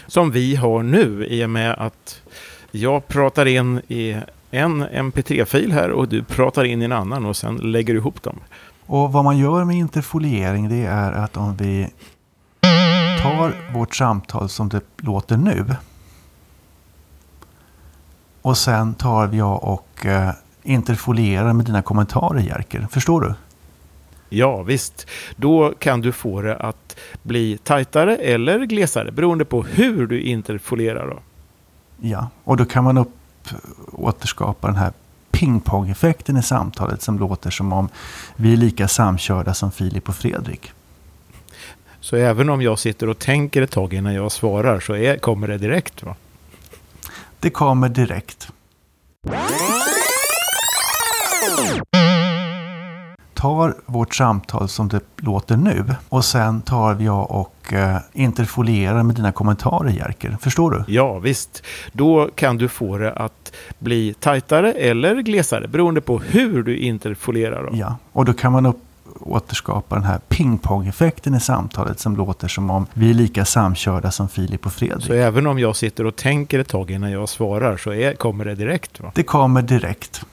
Som 0.08 0.32
vi 0.32 0.56
har 0.56 0.84
nu 0.84 1.26
i 1.30 1.46
och 1.46 1.50
med 1.50 1.72
att 1.72 2.22
jag 2.72 3.08
pratar 3.08 3.46
in 3.46 3.82
i 3.88 4.18
en 4.52 4.84
mp3-fil 4.88 5.72
här 5.72 5.90
och 5.90 6.08
du 6.08 6.24
pratar 6.24 6.64
in 6.64 6.82
i 6.82 6.86
en 6.86 6.92
annan 6.92 7.26
och 7.26 7.38
sen 7.38 7.56
lägger 7.56 7.94
du 7.94 8.00
ihop 8.00 8.24
dem. 8.24 8.40
Och 8.86 9.12
vad 9.12 9.24
man 9.24 9.38
gör 9.38 9.64
med 9.64 9.76
interfoliering 9.76 10.70
det 10.70 10.86
är 10.86 11.12
att 11.12 11.38
om 11.38 11.56
vi 11.58 11.90
tar 13.22 13.74
vårt 13.74 13.96
samtal 13.96 14.50
som 14.50 14.70
det 14.70 14.82
låter 14.98 15.38
nu 15.38 15.66
och 18.42 18.58
sen 18.58 18.94
tar 18.94 19.34
jag 19.34 19.64
och 19.64 20.06
eh, 20.06 20.32
interfolierar 20.64 21.54
med 21.54 21.66
dina 21.66 21.82
kommentarer 21.82 22.40
Jerker. 22.40 22.88
Förstår 22.92 23.22
du? 23.22 23.34
Ja, 24.30 24.62
visst. 24.64 25.08
Då 25.36 25.74
kan 25.80 26.02
du 26.02 26.12
få 26.12 26.42
det 26.42 26.56
att 26.56 26.98
bli 27.22 27.58
tajtare 27.58 28.18
eller 28.18 28.66
glesare 28.66 29.12
beroende 29.12 29.46
på 29.46 29.64
hur 29.64 30.08
du 30.08 30.22
interfolierar. 30.22 31.08
Då. 31.08 31.20
Ja, 32.02 32.30
och 32.44 32.58
då 32.58 32.66
kan 32.66 32.84
man 32.84 32.98
upp, 32.98 33.14
återskapa 33.92 34.68
den 34.68 34.76
här 34.76 34.94
pingpong-effekten 35.32 36.38
i 36.38 36.44
samtalet 36.44 37.02
som 37.02 37.20
låter 37.20 37.50
som 37.50 37.74
om 37.74 37.90
vi 38.36 38.54
är 38.54 38.58
lika 38.58 38.88
samkörda 38.88 39.54
som 39.54 39.72
Filip 39.72 40.10
och 40.10 40.16
Fredrik. 40.16 40.72
Så 42.00 42.16
även 42.16 42.50
om 42.50 42.62
jag 42.62 42.80
sitter 42.80 43.10
och 43.10 43.20
tänker 43.20 43.62
ett 43.62 43.72
tag 43.72 43.94
innan 43.94 44.14
jag 44.14 44.32
svarar 44.32 44.80
så 44.80 44.96
är, 44.96 45.18
kommer 45.18 45.48
det 45.48 45.58
direkt? 45.58 46.04
va? 46.04 46.16
Det 47.40 47.50
kommer 47.50 47.90
direkt. 47.90 48.52
Tar 53.46 53.76
vårt 53.86 54.16
samtal 54.16 54.68
som 54.68 54.88
det 54.88 55.02
låter 55.18 55.58
nu 55.58 55.86
och 56.10 56.26
sen 56.26 56.62
tar 56.62 57.00
jag 57.00 57.32
och 57.32 57.74
eh, 57.74 57.98
interfolierar 58.14 59.04
med 59.04 59.16
dina 59.16 59.32
kommentarer 59.32 59.90
Jerker. 59.90 60.38
Förstår 60.42 60.72
du? 60.72 60.94
Ja, 60.94 61.20
visst. 61.20 61.64
Då 61.92 62.30
kan 62.36 62.58
du 62.58 62.68
få 62.68 62.98
det 62.98 63.12
att 63.12 63.54
bli 63.80 64.14
tajtare 64.14 64.72
eller 64.72 65.16
glesare 65.22 65.68
beroende 65.68 66.02
på 66.02 66.20
hur 66.20 66.64
du 66.64 66.78
interfolierar. 66.78 67.64
Då. 67.64 67.78
Ja, 67.78 67.98
och 68.12 68.26
då 68.26 68.34
kan 68.34 68.52
man 68.52 68.66
upp 68.66 68.78
återskapa 69.20 69.96
den 69.96 70.04
här 70.04 70.20
pingpong-effekten 70.28 71.36
i 71.36 71.40
samtalet 71.40 72.00
som 72.00 72.16
låter 72.16 72.48
som 72.48 72.70
om 72.70 72.86
vi 72.94 73.10
är 73.10 73.14
lika 73.14 73.46
samkörda 73.46 74.12
som 74.12 74.30
Filip 74.30 74.66
och 74.66 74.74
Fredrik. 74.74 75.06
Så 75.06 75.14
även 75.14 75.48
om 75.48 75.60
jag 75.60 75.76
sitter 75.76 76.06
och 76.06 76.16
tänker 76.16 76.60
ett 76.60 76.68
tag 76.68 76.92
innan 76.92 77.12
jag 77.12 77.30
svarar 77.30 77.78
så 77.78 77.94
är, 77.94 78.14
kommer 78.14 78.46
det 78.46 78.56
direkt? 78.56 79.00
Va? 79.00 79.12
Det 79.16 79.24
kommer 79.24 79.62
direkt. 79.62 80.26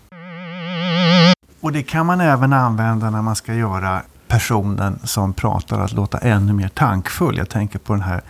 Och 1.62 1.72
det 1.72 1.82
kan 1.82 2.06
man 2.06 2.20
även 2.20 2.52
använda 2.52 3.10
när 3.10 3.22
man 3.22 3.36
ska 3.36 3.54
göra 3.54 4.02
personen 4.28 4.98
som 5.04 5.32
pratar 5.32 5.80
att 5.80 5.92
låta 5.92 6.18
ännu 6.18 6.52
mer 6.52 6.68
tankfull. 6.68 7.38
Jag 7.38 7.48
tänker 7.48 7.78
på 7.78 7.92
den 7.92 8.02
här 8.02 8.20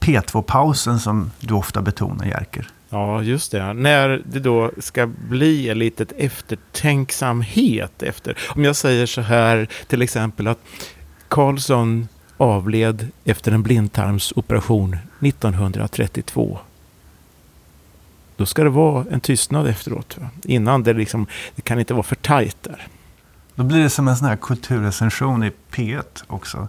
P2-pausen 0.00 0.98
som 0.98 1.30
du 1.40 1.54
ofta 1.54 1.82
betonar, 1.82 2.26
Jerker. 2.26 2.68
Ja, 2.88 3.22
just 3.22 3.52
det. 3.52 3.72
När 3.72 4.22
det 4.24 4.40
då 4.40 4.70
ska 4.78 5.06
bli 5.06 5.68
en 5.68 5.78
litet 5.78 6.12
eftertänksamhet 6.16 8.02
efter. 8.02 8.38
Om 8.48 8.64
jag 8.64 8.76
säger 8.76 9.06
så 9.06 9.20
här 9.20 9.68
till 9.86 10.02
exempel 10.02 10.46
att 10.46 10.58
Karlsson 11.28 12.08
avled 12.36 13.08
efter 13.24 13.52
en 13.52 13.62
blindtarmsoperation 13.62 14.96
1932. 15.20 16.58
Då 18.36 18.46
ska 18.46 18.64
det 18.64 18.70
vara 18.70 19.04
en 19.10 19.20
tystnad 19.20 19.66
efteråt. 19.66 20.18
Va? 20.18 20.28
Innan 20.44 20.82
det 20.82 20.92
liksom, 20.92 21.26
det 21.54 21.62
kan 21.62 21.78
inte 21.78 21.94
vara 21.94 22.02
för 22.02 22.16
tajt 22.16 22.62
där. 22.62 22.88
Då 23.54 23.64
blir 23.64 23.82
det 23.82 23.90
som 23.90 24.08
en 24.08 24.16
sån 24.16 24.28
här 24.28 24.36
kulturrecension 24.36 25.44
i 25.44 25.52
P1 25.70 26.24
också. 26.26 26.68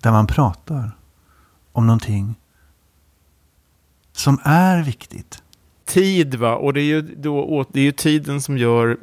Där 0.00 0.12
man 0.12 0.26
pratar 0.26 0.90
om 1.72 1.86
någonting 1.86 2.34
som 4.12 4.40
är 4.44 4.82
viktigt. 4.82 5.42
Tid 5.90 6.34
va, 6.34 6.54
och 6.54 6.72
det 6.72 6.80
är 6.80 6.84
ju, 6.84 7.02
då, 7.02 7.66
det 7.72 7.80
är 7.80 7.84
ju 7.84 7.92
tiden 7.92 8.40
som 8.40 8.58
gör, 8.58 8.96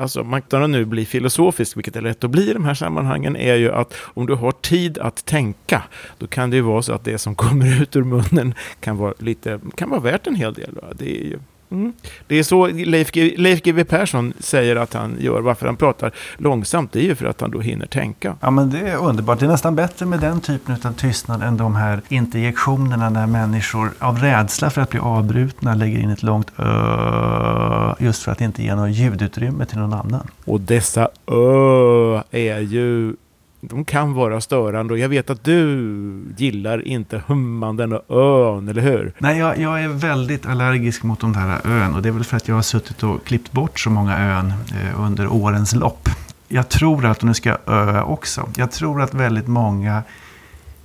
alltså 0.00 0.24
man 0.24 0.42
nu 0.70 0.84
bli 0.84 1.06
filosofisk, 1.06 1.76
vilket 1.76 1.96
är 1.96 2.00
lätt 2.00 2.24
att 2.24 2.30
bli 2.30 2.50
i 2.50 2.52
de 2.52 2.64
här 2.64 2.74
sammanhangen, 2.74 3.36
är 3.36 3.54
ju 3.54 3.72
att 3.72 3.94
om 4.14 4.26
du 4.26 4.34
har 4.34 4.52
tid 4.52 4.98
att 4.98 5.24
tänka, 5.24 5.82
då 6.18 6.26
kan 6.26 6.50
det 6.50 6.56
ju 6.56 6.62
vara 6.62 6.82
så 6.82 6.92
att 6.92 7.04
det 7.04 7.18
som 7.18 7.34
kommer 7.34 7.82
ut 7.82 7.96
ur 7.96 8.04
munnen 8.04 8.54
kan 8.80 8.96
vara, 8.96 9.14
lite, 9.18 9.60
kan 9.74 9.90
vara 9.90 10.00
värt 10.00 10.26
en 10.26 10.34
hel 10.34 10.54
del. 10.54 10.74
Va? 10.74 10.88
Det 10.94 11.20
är 11.20 11.24
ju, 11.24 11.38
Mm. 11.70 11.92
Det 12.26 12.38
är 12.38 12.42
så 12.42 12.66
Leif, 12.66 13.10
Leif 13.14 13.62
GW 13.62 13.84
Persson 13.84 14.32
säger 14.38 14.76
att 14.76 14.94
han 14.94 15.16
gör. 15.20 15.40
Varför 15.40 15.66
han 15.66 15.76
pratar 15.76 16.12
långsamt, 16.38 16.92
det 16.92 16.98
är 17.00 17.04
ju 17.04 17.14
för 17.14 17.26
att 17.26 17.40
han 17.40 17.50
då 17.50 17.60
hinner 17.60 17.86
tänka. 17.86 18.36
Ja, 18.40 18.50
men 18.50 18.70
det 18.70 18.78
är 18.78 18.96
underbart. 18.96 19.38
Det 19.38 19.46
är 19.46 19.50
nästan 19.50 19.74
bättre 19.74 20.06
med 20.06 20.20
den 20.20 20.40
typen 20.40 20.76
av 20.84 20.92
tystnad 20.92 21.42
än 21.42 21.56
de 21.56 21.74
här 21.74 22.00
interjektionerna 22.08 23.10
när 23.10 23.26
människor 23.26 23.90
av 23.98 24.18
rädsla 24.18 24.70
för 24.70 24.80
att 24.82 24.90
bli 24.90 25.00
avbrutna 25.00 25.74
lägger 25.74 25.98
in 25.98 26.10
ett 26.10 26.22
långt 26.22 26.52
ö 26.58 27.94
just 27.98 28.22
för 28.22 28.32
att 28.32 28.40
inte 28.40 28.62
ge 28.62 28.74
något 28.74 28.90
ljudutrymme 28.90 29.64
till 29.66 29.78
någon 29.78 29.92
annan. 29.92 30.26
Och 30.44 30.60
dessa 30.60 31.08
ö 31.26 32.22
är 32.30 32.58
ju 32.58 33.14
de 33.60 33.84
kan 33.84 34.14
vara 34.14 34.40
störande 34.40 34.92
och 34.92 34.98
jag 34.98 35.08
vet 35.08 35.30
att 35.30 35.44
du 35.44 36.24
gillar 36.36 36.86
inte 36.86 37.22
hummanden 37.26 37.92
och 37.92 38.16
ön, 38.16 38.68
eller 38.68 38.82
hur? 38.82 39.12
Nej, 39.18 39.38
jag, 39.38 39.58
jag, 39.58 39.84
är 39.84 39.88
väldigt 39.88 40.46
allergisk 40.46 41.02
mot 41.02 41.20
de 41.20 41.32
där 41.32 41.60
ön 41.64 41.94
och 41.94 42.02
det 42.02 42.08
är 42.08 42.12
väl 42.12 42.24
för 42.24 42.36
att 42.36 42.48
jag 42.48 42.54
har 42.54 42.62
suttit 42.62 43.02
och 43.02 43.24
klippt 43.24 43.52
bort 43.52 43.80
så 43.80 43.90
många 43.90 44.18
ön 44.18 44.46
eh, 44.46 45.00
under 45.00 45.26
årens 45.32 45.74
lopp. 45.74 46.08
Jag 46.48 46.68
tror 46.68 47.06
att, 47.06 47.18
och 47.18 47.24
nu 47.24 47.34
ska 47.34 47.48
jag 47.48 47.58
öa 47.66 48.04
också, 48.04 48.48
jag 48.56 48.72
tror 48.72 49.02
att 49.02 49.14
väldigt 49.14 49.46
många 49.46 50.02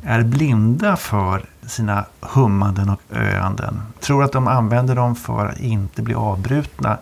är 0.03 0.23
blinda 0.23 0.95
för 0.95 1.45
sina 1.67 2.05
hummanden 2.19 2.89
och 2.89 3.01
öanden. 3.11 3.81
Tror 3.99 4.23
att 4.23 4.31
de 4.31 4.47
använder 4.47 4.95
dem 4.95 5.15
för 5.15 5.45
att 5.45 5.59
inte 5.59 6.01
bli 6.01 6.13
avbrutna. 6.13 6.97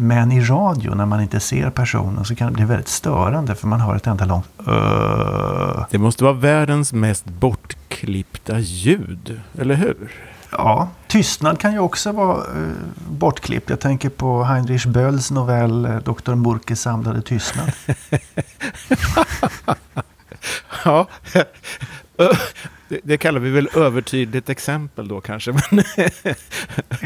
Men 0.00 0.32
i 0.32 0.40
radio, 0.40 0.94
när 0.94 1.06
man 1.06 1.20
inte 1.20 1.40
ser 1.40 1.70
personen, 1.70 2.24
så 2.24 2.34
kan 2.34 2.46
det 2.46 2.54
bli 2.54 2.64
väldigt 2.64 2.88
störande 2.88 3.54
för 3.54 3.66
man 3.66 3.80
hör 3.80 3.96
ett 3.96 4.06
enda 4.06 4.24
långt 4.24 4.46
ö. 4.66 5.84
Det 5.90 5.98
måste 5.98 6.24
vara 6.24 6.32
världens 6.32 6.92
mest 6.92 7.24
bortklippta 7.24 8.58
ljud, 8.58 9.40
eller 9.58 9.74
hur? 9.74 9.96
Ja, 10.50 10.88
tystnad 11.06 11.60
kan 11.60 11.72
ju 11.72 11.78
också 11.78 12.12
vara 12.12 12.36
eh, 12.38 12.72
bortklippt. 13.10 13.70
Jag 13.70 13.80
tänker 13.80 14.08
på 14.08 14.44
Heinrich 14.44 14.86
Bölls 14.86 15.30
novell 15.30 15.84
eh, 15.84 15.96
Dr. 15.96 16.34
Murkes 16.34 16.80
samlade 16.80 17.22
tystnad. 17.22 17.72
ja, 20.84 21.06
det, 22.88 23.00
det, 23.02 23.18
kallar 23.18 23.40
vi 23.40 23.50
väl 23.50 23.68
övertydligt 23.74 24.48
exempel 24.48 25.08
då 25.08 25.20
kanske. 25.20 25.52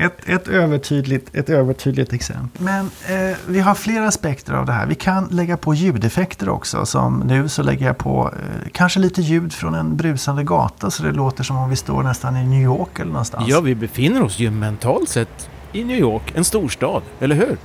ett, 0.02 0.28
ett, 0.28 0.48
övertydligt, 0.48 1.34
ett 1.34 1.50
övertydligt 1.50 2.12
exempel. 2.12 2.62
Men 2.62 2.90
eh, 3.08 3.36
vi 3.46 3.60
har 3.60 3.74
flera 3.74 4.06
aspekter 4.08 4.52
av 4.52 4.66
det 4.66 4.72
här. 4.72 4.86
Vi 4.86 4.94
kan 4.94 5.28
lägga 5.30 5.56
på 5.56 5.74
ljudeffekter 5.74 6.48
också. 6.48 6.86
Som 6.86 7.18
nu 7.18 7.48
så 7.48 7.62
lägger 7.62 7.86
jag 7.86 7.98
på 7.98 8.32
eh, 8.32 8.68
kanske 8.72 9.00
lite 9.00 9.22
ljud 9.22 9.52
från 9.52 9.74
en 9.74 9.96
brusande 9.96 10.44
gata. 10.44 10.90
Så 10.90 11.02
det 11.02 11.12
låter 11.12 11.44
som 11.44 11.56
om 11.56 11.70
vi 11.70 11.76
står 11.76 12.02
nästan 12.02 12.36
i 12.36 12.46
New 12.46 12.62
York 12.62 12.98
eller 12.98 13.12
någonstans. 13.12 13.48
Ja, 13.48 13.60
vi 13.60 13.74
befinner 13.74 14.22
oss 14.22 14.38
ju 14.38 14.50
mentalt 14.50 15.08
sett 15.08 15.50
i 15.72 15.84
New 15.84 15.98
York, 15.98 16.32
en 16.34 16.44
storstad, 16.44 17.02
eller 17.20 17.36
hur? 17.36 17.56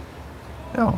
Ja, 0.76 0.94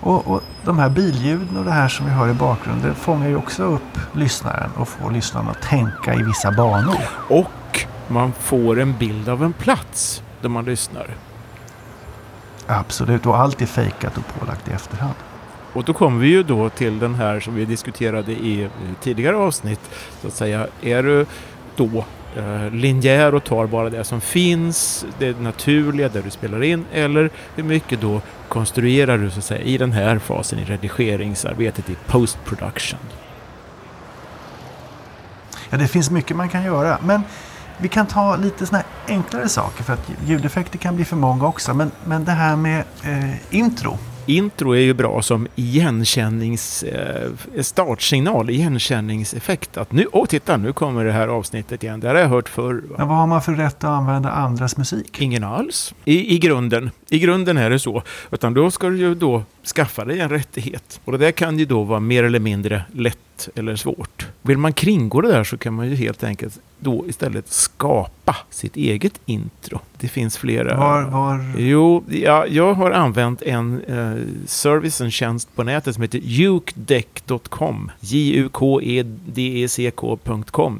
och, 0.00 0.26
och, 0.26 0.40
de 0.64 0.78
här 0.78 0.88
billjuden 0.88 1.56
och 1.56 1.64
det 1.64 1.70
här 1.70 1.88
som 1.88 2.06
vi 2.06 2.12
hör 2.12 2.28
i 2.28 2.34
bakgrunden 2.34 2.94
fångar 2.94 3.28
ju 3.28 3.36
också 3.36 3.62
upp 3.62 3.98
lyssnaren 4.12 4.70
och 4.76 4.88
får 4.88 5.10
lyssnaren 5.10 5.48
att 5.48 5.62
tänka 5.62 6.14
i 6.14 6.22
vissa 6.22 6.52
banor. 6.52 6.98
Och 7.28 7.86
man 8.08 8.32
får 8.32 8.80
en 8.80 8.98
bild 8.98 9.28
av 9.28 9.44
en 9.44 9.52
plats 9.52 10.22
där 10.46 10.50
man 10.50 10.64
lyssnar. 10.64 11.06
Absolut, 12.66 13.26
och 13.26 13.36
allt 13.36 13.62
är 13.62 13.66
fejkat 13.66 14.18
och 14.18 14.38
pålagt 14.38 14.68
i 14.68 14.72
efterhand. 14.72 15.14
Och 15.72 15.84
då 15.84 15.92
kommer 15.92 16.20
vi 16.20 16.28
ju 16.28 16.42
då 16.42 16.68
till 16.70 16.98
den 16.98 17.14
här 17.14 17.40
som 17.40 17.54
vi 17.54 17.64
diskuterade 17.64 18.32
i 18.32 18.68
tidigare 19.00 19.36
avsnitt. 19.36 19.80
Så 20.20 20.26
att 20.26 20.34
säga, 20.34 20.66
är 20.82 21.02
du 21.02 21.26
då 21.76 22.04
eh, 22.36 22.70
linjär 22.70 23.34
och 23.34 23.44
tar 23.44 23.66
bara 23.66 23.90
det 23.90 24.04
som 24.04 24.20
finns, 24.20 25.06
det 25.18 25.40
naturliga 25.40 26.08
där 26.08 26.22
du 26.22 26.30
spelar 26.30 26.62
in, 26.62 26.84
eller 26.92 27.30
hur 27.54 27.64
mycket 27.64 28.00
då 28.00 28.20
konstruerar 28.48 29.18
du 29.18 29.30
så 29.30 29.38
att 29.38 29.44
säga 29.44 29.60
i 29.60 29.78
den 29.78 29.92
här 29.92 30.18
fasen 30.18 30.58
i 30.58 30.64
redigeringsarbetet 30.64 31.90
i 31.90 31.96
post 32.06 32.38
production? 32.44 33.00
Ja, 35.70 35.78
det 35.78 35.88
finns 35.88 36.10
mycket 36.10 36.36
man 36.36 36.48
kan 36.48 36.64
göra, 36.64 36.98
men 37.02 37.22
vi 37.78 37.88
kan 37.88 38.06
ta 38.06 38.36
lite 38.36 38.66
sådana 38.66 38.84
enklare 39.08 39.48
saker 39.48 39.84
för 39.84 39.92
att 39.92 40.10
ljudeffekter 40.26 40.78
kan 40.78 40.96
bli 40.96 41.04
för 41.04 41.16
många 41.16 41.46
också. 41.46 41.74
Men, 41.74 41.90
men 42.04 42.24
det 42.24 42.32
här 42.32 42.56
med 42.56 42.84
eh, 43.02 43.54
intro 43.56 43.98
intro 44.26 44.74
är 44.74 44.80
ju 44.80 44.94
bra 44.94 45.22
som 45.22 45.48
igenkännings... 45.54 46.82
Eh, 46.82 47.30
startsignal, 47.60 48.50
igenkänningseffekt. 48.50 49.76
Att 49.76 49.92
nu, 49.92 50.06
åh 50.12 50.22
oh, 50.22 50.26
titta, 50.26 50.56
nu 50.56 50.72
kommer 50.72 51.04
det 51.04 51.12
här 51.12 51.28
avsnittet 51.28 51.82
igen. 51.82 52.00
Det 52.00 52.06
här 52.06 52.14
har 52.14 52.22
jag 52.22 52.28
hört 52.28 52.48
förr. 52.48 52.82
Va? 52.88 52.94
Men 52.98 53.08
vad 53.08 53.16
har 53.16 53.26
man 53.26 53.42
för 53.42 53.52
rätt 53.52 53.76
att 53.76 53.84
använda 53.84 54.30
andras 54.30 54.76
musik? 54.76 55.20
Ingen 55.20 55.44
alls. 55.44 55.94
I, 56.04 56.34
I 56.34 56.38
grunden. 56.38 56.90
I 57.08 57.18
grunden 57.18 57.56
är 57.56 57.70
det 57.70 57.78
så. 57.78 58.02
Utan 58.30 58.54
då 58.54 58.70
ska 58.70 58.88
du 58.88 58.96
ju 58.96 59.14
då 59.14 59.42
skaffa 59.74 60.04
dig 60.04 60.20
en 60.20 60.28
rättighet. 60.28 61.00
Och 61.04 61.12
det 61.12 61.18
där 61.18 61.32
kan 61.32 61.58
ju 61.58 61.64
då 61.64 61.82
vara 61.82 62.00
mer 62.00 62.24
eller 62.24 62.40
mindre 62.40 62.82
lätt 62.92 63.48
eller 63.54 63.76
svårt. 63.76 64.26
Vill 64.42 64.58
man 64.58 64.72
kringgå 64.72 65.20
det 65.20 65.28
där 65.28 65.44
så 65.44 65.58
kan 65.58 65.74
man 65.74 65.88
ju 65.88 65.96
helt 65.96 66.24
enkelt 66.24 66.58
då 66.78 67.04
istället 67.08 67.48
skapa 67.52 68.36
sitt 68.50 68.76
eget 68.76 69.20
intro. 69.26 69.80
Det 69.98 70.08
finns 70.08 70.38
flera. 70.38 70.76
Var, 70.76 71.02
var... 71.02 71.54
Jo, 71.58 72.04
ja, 72.08 72.46
jag 72.46 72.74
har 72.74 72.90
använt 72.90 73.42
en 73.42 73.82
eh, 73.84 74.14
service, 74.46 75.00
en 75.00 75.10
tjänst 75.10 75.56
på 75.56 75.62
nätet 75.62 75.94
som 75.94 76.02
heter 76.02 76.20
jukedeck.com. 76.22 77.90
J-U-K-E-D-E-C-K.com. 78.00 79.08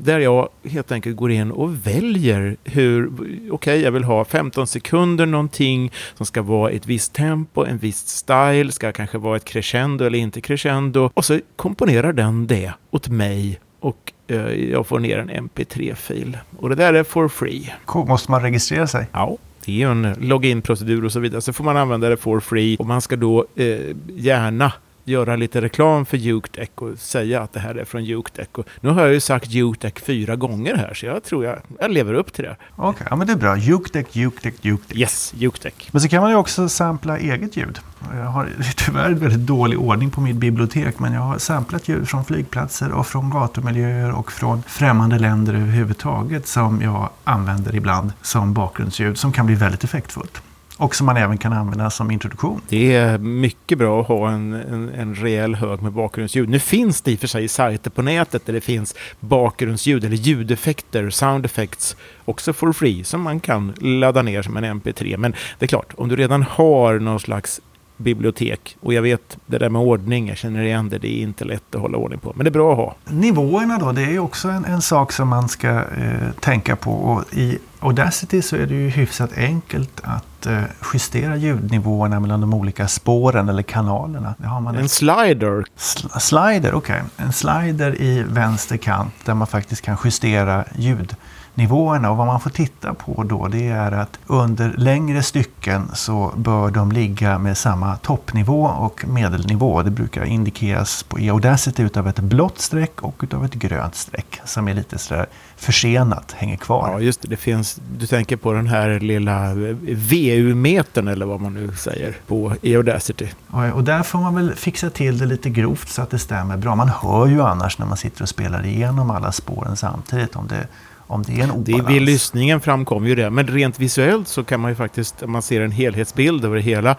Där 0.02 0.18
jag 0.18 0.48
helt 0.64 0.92
enkelt 0.92 1.16
går 1.16 1.30
in 1.30 1.50
och 1.50 1.86
väljer 1.86 2.56
hur, 2.64 3.10
okej, 3.16 3.50
okay, 3.50 3.80
jag 3.80 3.92
vill 3.92 4.04
ha 4.04 4.24
15 4.24 4.66
sekunder 4.66 5.26
någonting 5.26 5.92
som 6.14 6.26
ska 6.26 6.42
vara 6.42 6.70
ett 6.70 6.86
visst 6.86 7.12
tempo, 7.12 7.64
en 7.64 7.78
viss 7.78 8.08
style, 8.08 8.72
ska 8.72 8.92
kanske 8.92 9.18
vara 9.18 9.36
ett 9.36 9.44
crescendo 9.44 10.04
eller 10.04 10.18
inte 10.18 10.40
crescendo. 10.40 11.10
Och 11.14 11.24
så 11.24 11.40
komponerar 11.56 12.12
den 12.12 12.46
det 12.46 12.72
åt 12.90 13.08
mig 13.08 13.60
och 13.80 14.12
eh, 14.26 14.70
jag 14.70 14.86
får 14.86 14.98
ner 14.98 15.18
en 15.18 15.30
mp3-fil. 15.30 16.38
Och 16.56 16.68
det 16.68 16.74
där 16.74 16.94
är 16.94 17.04
for 17.04 17.28
free. 17.28 17.74
Cool. 17.84 18.08
Måste 18.08 18.30
man 18.30 18.42
registrera 18.42 18.86
sig? 18.86 19.06
Ja. 19.12 19.36
Det 19.64 19.82
är 19.82 19.88
en 19.88 20.14
login-procedur 20.20 21.04
och 21.04 21.12
så 21.12 21.20
vidare. 21.20 21.40
Så 21.40 21.52
får 21.52 21.64
man 21.64 21.76
använda 21.76 22.08
det 22.08 22.16
for 22.16 22.40
free 22.40 22.76
och 22.76 22.86
man 22.86 23.00
ska 23.00 23.16
då 23.16 23.46
eh, 23.56 23.78
gärna 24.16 24.72
göra 25.06 25.36
lite 25.36 25.60
reklam 25.60 26.06
för 26.06 26.16
Jukedeck 26.16 26.82
och 26.82 26.98
säga 26.98 27.42
att 27.42 27.52
det 27.52 27.60
här 27.60 27.74
är 27.74 27.84
från 27.84 28.04
Jukedeck. 28.04 28.48
nu 28.80 28.88
har 28.88 29.02
jag 29.02 29.12
ju 29.12 29.20
sagt 29.20 29.50
Jukedeck 29.50 30.00
fyra 30.00 30.36
gånger 30.36 30.74
här, 30.74 30.94
så 30.94 31.06
jag 31.06 31.24
tror 31.24 31.44
jag, 31.44 31.58
jag 31.80 31.90
lever 31.90 32.14
upp 32.14 32.32
till 32.32 32.44
det. 32.44 32.56
Okej, 32.76 32.90
okay, 32.90 33.06
ja, 33.10 33.16
men 33.16 33.26
det 33.26 33.32
är 33.32 33.36
bra. 33.36 33.56
Jukedeck, 33.56 34.16
Jukedeck, 34.16 34.54
Jukedeck. 34.64 34.96
Yes, 34.96 35.32
Jukedeck. 35.36 35.88
Men 35.92 36.00
så 36.00 36.08
kan 36.08 36.22
man 36.22 36.30
ju 36.30 36.36
också 36.36 36.68
sampla 36.68 37.18
eget 37.18 37.56
ljud. 37.56 37.78
Jag 38.14 38.24
har 38.24 38.48
tyvärr 38.76 39.10
väldigt 39.10 39.46
dålig 39.46 39.80
ordning 39.80 40.10
på 40.10 40.20
mitt 40.20 40.36
bibliotek, 40.36 40.98
men 40.98 41.12
jag 41.12 41.20
har 41.20 41.38
samplat 41.38 41.88
ljud 41.88 42.08
från 42.08 42.24
flygplatser 42.24 42.92
och 42.92 43.06
från 43.06 43.30
gatumiljöer 43.30 44.12
och 44.12 44.32
från 44.32 44.62
främmande 44.62 45.18
länder 45.18 45.54
överhuvudtaget 45.54 46.46
som 46.46 46.82
jag 46.82 47.10
använder 47.24 47.74
ibland 47.74 48.12
som 48.22 48.52
bakgrundsljud 48.52 49.18
som 49.18 49.32
kan 49.32 49.46
bli 49.46 49.54
väldigt 49.54 49.84
effektfullt. 49.84 50.42
Och 50.78 50.94
som 50.94 51.06
man 51.06 51.16
även 51.16 51.38
kan 51.38 51.52
använda 51.52 51.90
som 51.90 52.10
introduktion. 52.10 52.60
Det 52.68 52.94
är 52.94 53.18
mycket 53.18 53.78
bra 53.78 54.00
att 54.00 54.06
ha 54.06 54.30
en, 54.30 54.52
en, 54.52 54.88
en 54.88 55.14
rejäl 55.14 55.54
hög 55.54 55.82
med 55.82 55.92
bakgrundsljud. 55.92 56.48
Nu 56.48 56.58
finns 56.58 57.02
det 57.02 57.12
i 57.12 57.14
och 57.14 57.20
för 57.20 57.26
sig 57.26 57.48
sajter 57.48 57.90
på 57.90 58.02
nätet 58.02 58.46
där 58.46 58.52
det 58.52 58.60
finns 58.60 58.94
bakgrundsljud 59.20 60.04
eller 60.04 60.16
ljudeffekter, 60.16 61.10
sound 61.10 61.44
effects, 61.44 61.96
också 62.24 62.52
for 62.52 62.72
free 62.72 63.04
som 63.04 63.22
man 63.22 63.40
kan 63.40 63.74
ladda 63.80 64.22
ner 64.22 64.42
som 64.42 64.56
en 64.56 64.64
mp3. 64.80 65.16
Men 65.16 65.34
det 65.58 65.64
är 65.64 65.68
klart, 65.68 65.94
om 65.96 66.08
du 66.08 66.16
redan 66.16 66.42
har 66.42 66.98
någon 66.98 67.20
slags 67.20 67.60
bibliotek. 67.96 68.76
Och 68.80 68.94
jag 68.94 69.02
vet 69.02 69.38
det 69.46 69.58
där 69.58 69.68
med 69.68 69.82
ordning, 69.82 70.28
jag 70.28 70.36
känner 70.36 70.62
igen 70.62 70.88
det, 70.88 70.98
det 70.98 71.18
är 71.18 71.22
inte 71.22 71.44
lätt 71.44 71.74
att 71.74 71.80
hålla 71.80 71.98
ordning 71.98 72.18
på. 72.18 72.32
Men 72.36 72.44
det 72.44 72.48
är 72.48 72.52
bra 72.52 72.72
att 72.72 72.78
ha. 72.78 72.94
Nivåerna 73.04 73.78
då, 73.78 73.92
det 73.92 74.02
är 74.02 74.18
också 74.18 74.48
en, 74.48 74.64
en 74.64 74.82
sak 74.82 75.12
som 75.12 75.28
man 75.28 75.48
ska 75.48 75.68
eh, 75.68 76.30
tänka 76.40 76.76
på. 76.76 76.92
Och 76.92 77.24
I 77.34 77.58
Audacity 77.80 78.42
så 78.42 78.56
är 78.56 78.66
det 78.66 78.74
ju 78.74 78.88
hyfsat 78.88 79.30
enkelt 79.36 80.00
att 80.02 80.46
eh, 80.46 80.62
justera 80.92 81.36
ljudnivåerna 81.36 82.20
mellan 82.20 82.40
de 82.40 82.54
olika 82.54 82.88
spåren 82.88 83.48
eller 83.48 83.62
kanalerna. 83.62 84.34
en 84.78 84.84
ett... 84.84 84.90
slider? 84.90 85.64
Sl 85.76 86.06
slider, 86.20 86.74
okej. 86.74 87.02
Okay. 87.14 87.26
En 87.26 87.32
slider 87.32 88.02
i 88.02 88.22
vänster 88.28 88.76
kant 88.76 89.14
där 89.24 89.34
man 89.34 89.46
faktiskt 89.46 89.82
kan 89.82 89.96
justera 90.04 90.64
ljud 90.76 91.16
nivåerna. 91.56 92.10
Och 92.10 92.16
vad 92.16 92.26
man 92.26 92.40
får 92.40 92.50
titta 92.50 92.94
på 92.94 93.22
då 93.22 93.48
det 93.48 93.68
är 93.68 93.92
att 93.92 94.18
under 94.26 94.74
längre 94.76 95.22
stycken 95.22 95.90
så 95.94 96.32
bör 96.36 96.70
de 96.70 96.92
ligga 96.92 97.38
med 97.38 97.58
samma 97.58 97.96
toppnivå 97.96 98.62
och 98.64 99.04
medelnivå. 99.08 99.82
Det 99.82 99.90
brukar 99.90 100.24
indikeras 100.24 101.02
på 101.02 101.18
i 101.18 101.30
Audacity 101.30 101.82
utav 101.82 102.08
ett 102.08 102.18
blått 102.18 102.58
streck 102.58 103.02
och 103.02 103.14
utav 103.22 103.44
ett 103.44 103.54
grönt 103.54 103.94
streck 103.94 104.40
som 104.44 104.68
är 104.68 104.74
lite 104.74 104.98
sådär 104.98 105.26
försenat, 105.56 106.32
hänger 106.32 106.56
kvar. 106.56 106.90
Ja, 106.92 107.00
just 107.00 107.22
det. 107.22 107.28
det 107.28 107.36
finns, 107.36 107.80
du 107.98 108.06
tänker 108.06 108.36
på 108.36 108.52
den 108.52 108.66
här 108.66 109.00
lilla 109.00 109.54
VU-metern 109.82 111.08
eller 111.08 111.26
vad 111.26 111.40
man 111.40 111.54
nu 111.54 111.72
säger 111.76 112.16
på 112.26 112.54
i 112.62 112.76
Audacity. 112.76 113.28
och 113.74 113.84
där 113.84 114.02
får 114.02 114.18
man 114.18 114.34
väl 114.34 114.54
fixa 114.54 114.90
till 114.90 115.18
det 115.18 115.26
lite 115.26 115.50
grovt 115.50 115.88
så 115.88 116.02
att 116.02 116.10
det 116.10 116.18
stämmer 116.18 116.56
bra. 116.56 116.74
Man 116.74 116.88
hör 116.88 117.26
ju 117.26 117.42
annars 117.42 117.78
när 117.78 117.86
man 117.86 117.96
sitter 117.96 118.22
och 118.22 118.28
spelar 118.28 118.66
igenom 118.66 119.10
alla 119.10 119.32
spåren 119.32 119.76
samtidigt 119.76 120.36
om 120.36 120.46
det 120.46 120.68
om 121.06 121.22
det 121.22 121.40
är 121.40 121.44
en 121.44 121.50
obalans. 121.50 121.86
Det, 121.86 121.92
vid 121.92 122.02
lyssningen 122.02 122.60
framkommer 122.60 123.08
ju 123.08 123.14
det. 123.14 123.30
Men 123.30 123.46
rent 123.46 123.80
visuellt 123.80 124.28
så 124.28 124.44
kan 124.44 124.60
man 124.60 124.70
ju 124.70 124.74
faktiskt, 124.74 125.22
om 125.22 125.32
man 125.32 125.42
ser 125.42 125.60
en 125.60 125.70
helhetsbild 125.70 126.44
över 126.44 126.58
hela 126.58 126.96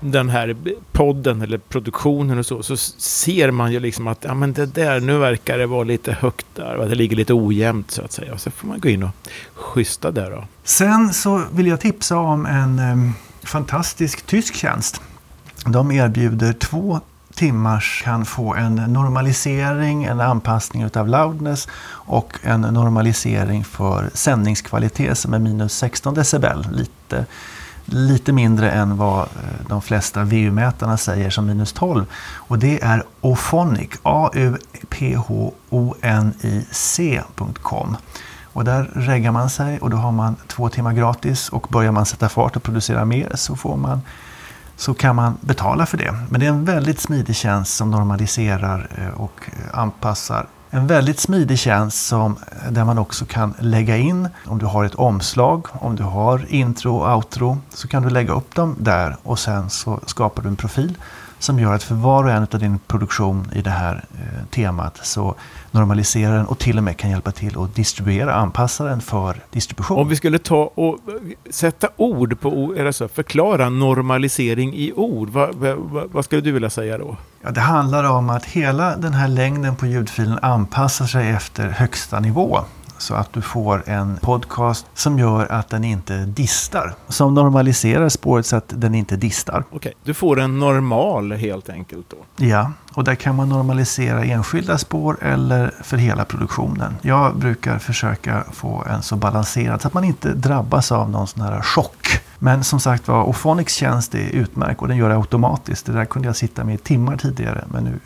den 0.00 0.28
här 0.28 0.56
podden 0.92 1.42
eller 1.42 1.58
produktionen 1.58 2.38
och 2.38 2.46
så, 2.46 2.62
så 2.62 2.76
ser 2.76 3.50
man 3.50 3.72
ju 3.72 3.80
liksom 3.80 4.06
att 4.06 4.24
ja, 4.24 4.34
men 4.34 4.52
det 4.52 4.66
där, 4.66 5.00
nu 5.00 5.18
verkar 5.18 5.58
det 5.58 5.66
vara 5.66 5.84
lite 5.84 6.12
högt 6.12 6.46
där, 6.54 6.76
va? 6.76 6.84
det 6.84 6.94
ligger 6.94 7.16
lite 7.16 7.34
ojämnt 7.34 7.90
så 7.90 8.02
att 8.02 8.12
säga. 8.12 8.32
Och 8.32 8.40
så 8.40 8.50
får 8.50 8.68
man 8.68 8.80
gå 8.80 8.88
in 8.88 9.02
och 9.02 9.10
schyssta 9.54 10.10
där 10.10 10.30
då. 10.30 10.44
Sen 10.64 11.12
så 11.12 11.42
vill 11.52 11.66
jag 11.66 11.80
tipsa 11.80 12.18
om 12.18 12.46
en 12.46 12.78
um, 12.78 13.12
fantastisk 13.42 14.26
tysk 14.26 14.54
tjänst. 14.54 15.00
De 15.66 15.90
erbjuder 15.90 16.52
två 16.52 17.00
timmars 17.34 18.02
kan 18.04 18.24
få 18.24 18.54
en 18.54 18.74
normalisering, 18.74 20.04
en 20.04 20.20
anpassning 20.20 20.82
utav 20.82 21.08
loudness 21.08 21.68
och 21.88 22.38
en 22.42 22.60
normalisering 22.60 23.64
för 23.64 24.10
sändningskvalitet 24.14 25.18
som 25.18 25.34
är 25.34 25.38
minus 25.38 25.72
16 25.72 26.14
decibel. 26.14 26.66
Lite, 26.72 27.26
lite 27.84 28.32
mindre 28.32 28.70
än 28.70 28.96
vad 28.96 29.20
eh, 29.20 29.26
de 29.68 29.82
flesta 29.82 30.24
VU-mätarna 30.24 30.96
säger 30.96 31.30
som 31.30 31.46
minus 31.46 31.72
12. 31.72 32.06
Och 32.34 32.58
det 32.58 32.82
är 32.82 33.04
Ophonic, 33.20 33.90
A-U-P-H-O-N-I-C.com. 34.02 34.76
Och 38.52 38.64
där 38.64 38.90
reggar 38.94 39.32
man 39.32 39.50
sig 39.50 39.78
och 39.78 39.90
då 39.90 39.96
har 39.96 40.12
man 40.12 40.36
två 40.46 40.68
timmar 40.68 40.92
gratis 40.92 41.48
och 41.48 41.66
börjar 41.70 41.92
man 41.92 42.06
sätta 42.06 42.28
fart 42.28 42.56
och 42.56 42.62
producera 42.62 43.04
mer 43.04 43.30
så 43.34 43.56
får 43.56 43.76
man 43.76 44.00
så 44.80 44.94
kan 44.94 45.16
man 45.16 45.38
betala 45.40 45.86
för 45.86 45.96
det. 45.96 46.14
Men 46.30 46.40
det 46.40 46.46
är 46.46 46.50
en 46.50 46.64
väldigt 46.64 47.00
smidig 47.00 47.36
tjänst 47.36 47.76
som 47.76 47.90
normaliserar 47.90 48.88
eh, 48.98 49.20
och 49.20 49.40
eh, 49.46 49.78
anpassar. 49.78 50.46
En 50.70 50.86
väldigt 50.86 51.20
smidig 51.20 51.58
tjänst 51.58 52.06
som, 52.06 52.36
eh, 52.66 52.72
där 52.72 52.84
man 52.84 52.98
också 52.98 53.24
kan 53.24 53.54
lägga 53.58 53.96
in, 53.96 54.28
om 54.46 54.58
du 54.58 54.66
har 54.66 54.84
ett 54.84 54.94
omslag, 54.94 55.66
om 55.72 55.96
du 55.96 56.02
har 56.02 56.46
intro 56.48 56.96
och 56.96 57.16
outro, 57.16 57.58
så 57.70 57.88
kan 57.88 58.02
du 58.02 58.10
lägga 58.10 58.34
upp 58.34 58.54
dem 58.54 58.76
där 58.78 59.16
och 59.22 59.38
sen 59.38 59.70
så 59.70 60.00
skapar 60.06 60.42
du 60.42 60.48
en 60.48 60.56
profil 60.56 60.98
som 61.40 61.58
gör 61.58 61.74
att 61.74 61.82
för 61.82 61.94
var 61.94 62.24
och 62.24 62.30
en 62.30 62.42
av 62.42 62.58
din 62.58 62.78
produktion 62.78 63.50
i 63.54 63.62
det 63.62 63.70
här 63.70 64.04
eh, 64.14 64.46
temat 64.50 65.00
så 65.02 65.34
normaliserar 65.70 66.36
den 66.36 66.46
och 66.46 66.58
till 66.58 66.78
och 66.78 66.84
med 66.84 66.96
kan 66.96 67.10
hjälpa 67.10 67.32
till 67.32 67.58
att 67.58 67.74
distribuera, 67.74 68.34
anpassa 68.34 68.84
den 68.84 69.00
för 69.00 69.36
distribution. 69.50 69.98
Om 69.98 70.08
vi 70.08 70.16
skulle 70.16 70.38
ta 70.38 70.72
och 70.74 70.98
sätta 71.50 71.88
ord 71.96 72.40
på, 72.40 72.74
eller 72.78 72.92
så, 72.92 73.08
förklara 73.08 73.68
normalisering 73.68 74.74
i 74.74 74.92
ord, 74.96 75.28
vad, 75.28 75.54
vad, 75.54 76.10
vad 76.12 76.24
skulle 76.24 76.42
du 76.42 76.52
vilja 76.52 76.70
säga 76.70 76.98
då? 76.98 77.16
Ja, 77.42 77.50
det 77.50 77.60
handlar 77.60 78.04
om 78.04 78.30
att 78.30 78.44
hela 78.44 78.96
den 78.96 79.12
här 79.12 79.28
längden 79.28 79.76
på 79.76 79.86
ljudfilen 79.86 80.38
anpassar 80.42 81.06
sig 81.06 81.30
efter 81.30 81.68
högsta 81.68 82.20
nivå. 82.20 82.60
Så 83.00 83.14
att 83.14 83.32
du 83.32 83.42
får 83.42 83.82
en 83.86 84.16
podcast 84.16 84.86
som 84.94 85.18
gör 85.18 85.52
att 85.52 85.68
den 85.68 85.84
inte 85.84 86.16
distar. 86.18 86.94
Som 87.08 87.34
normaliserar 87.34 88.08
spåret 88.08 88.46
så 88.46 88.56
att 88.56 88.64
den 88.68 88.94
inte 88.94 89.16
distar. 89.16 89.64
Okej, 89.70 89.92
du 90.04 90.14
får 90.14 90.40
en 90.40 90.58
normal 90.58 91.32
helt 91.32 91.68
enkelt 91.68 92.06
då? 92.10 92.44
Ja, 92.44 92.72
och 92.94 93.04
där 93.04 93.14
kan 93.14 93.36
man 93.36 93.48
normalisera 93.48 94.24
enskilda 94.24 94.78
spår 94.78 95.18
eller 95.22 95.74
för 95.82 95.96
hela 95.96 96.24
produktionen. 96.24 96.96
Jag 97.02 97.36
brukar 97.36 97.78
försöka 97.78 98.44
få 98.52 98.84
en 98.90 99.02
så 99.02 99.16
balanserad 99.16 99.82
så 99.82 99.88
att 99.88 99.94
man 99.94 100.04
inte 100.04 100.32
drabbas 100.32 100.92
av 100.92 101.10
någon 101.10 101.26
sån 101.26 101.42
här 101.42 101.62
chock. 101.62 102.09
Men 102.42 102.64
som 102.64 102.80
sagt 102.80 103.08
var, 103.08 103.24
Ophonics 103.24 103.74
tjänst 103.74 104.14
är 104.14 104.30
utmärkt 104.30 104.80
och 104.80 104.88
den 104.88 104.96
gör 104.96 105.08
det 105.08 105.16
automatiskt. 105.16 105.86
Det 105.86 105.92
där 105.92 106.04
kunde 106.04 106.28
jag 106.28 106.36
sitta 106.36 106.64
med 106.64 106.74
i 106.74 106.78
timmar 106.78 107.16
tidigare, 107.16 107.64
men 107.72 107.84
nu 107.84 107.98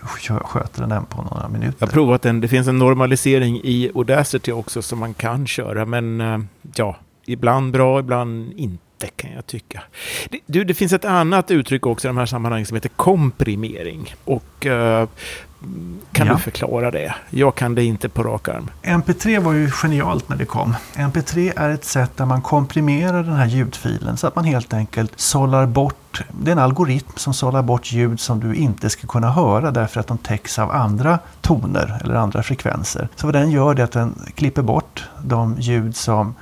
sköter 0.44 0.80
den 0.80 0.90
den 0.90 1.04
på 1.04 1.22
några 1.22 1.48
minuter. 1.48 1.76
Jag 1.78 1.86
har 1.86 1.92
provat 1.92 2.22
den. 2.22 2.40
Det 2.40 2.48
finns 2.48 2.68
en 2.68 2.78
normalisering 2.78 3.60
i 3.64 3.90
Audacity 3.94 4.52
också 4.52 4.82
som 4.82 4.98
man 4.98 5.14
kan 5.14 5.46
köra, 5.46 5.84
men 5.84 6.20
eh, 6.20 6.38
ja, 6.74 6.96
ibland 7.26 7.72
bra, 7.72 8.00
ibland 8.00 8.52
inte 8.56 9.06
kan 9.16 9.32
jag 9.32 9.46
tycka. 9.46 9.82
Det, 10.30 10.40
du, 10.46 10.64
det 10.64 10.74
finns 10.74 10.92
ett 10.92 11.04
annat 11.04 11.50
uttryck 11.50 11.86
också 11.86 12.06
i 12.06 12.08
de 12.08 12.16
här 12.16 12.26
sammanhangen 12.26 12.66
som 12.66 12.74
heter 12.74 12.88
komprimering. 12.88 14.14
Och 14.24 14.66
eh, 14.66 15.08
kan 16.12 16.26
ja. 16.26 16.32
du 16.32 16.38
förklara 16.38 16.90
det? 16.90 17.14
Jag 17.30 17.54
kan 17.54 17.74
det 17.74 17.84
inte 17.84 18.08
på 18.08 18.22
rak 18.22 18.48
arm. 18.48 18.70
MP3 18.82 19.40
var 19.40 19.52
ju 19.52 19.70
genialt 19.70 20.28
när 20.28 20.36
det 20.36 20.44
kom. 20.44 20.74
MP3 20.94 21.52
är 21.56 21.70
ett 21.70 21.84
sätt 21.84 22.16
där 22.16 22.26
man 22.26 22.42
komprimerar 22.42 23.22
den 23.22 23.36
här 23.36 23.46
ljudfilen 23.46 24.16
så 24.16 24.26
att 24.26 24.36
man 24.36 24.44
helt 24.44 24.74
enkelt 24.74 25.12
sållar 25.16 25.66
bort 25.66 25.96
det 26.42 26.50
är 26.50 26.52
en 26.52 26.58
algoritm 26.58 27.12
som 27.16 27.34
sållar 27.34 27.62
bort 27.62 27.92
ljud 27.92 28.20
som 28.20 28.40
du 28.40 28.54
inte 28.54 28.90
ska 28.90 29.06
kunna 29.06 29.30
höra 29.30 29.70
därför 29.70 30.00
att 30.00 30.06
de 30.06 30.18
täcks 30.18 30.58
av 30.58 30.70
andra 30.70 31.18
toner 31.40 32.00
eller 32.04 32.14
andra 32.14 32.42
frekvenser. 32.42 33.08
Så 33.16 33.26
vad 33.26 33.34
den 33.34 33.50
gör 33.50 33.80
är 33.80 33.84
att 33.84 33.92
den 33.92 34.18
klipper 34.34 34.62
bort 34.62 35.08
de 35.22 35.56
ljud 35.58 35.96
som 35.96 36.34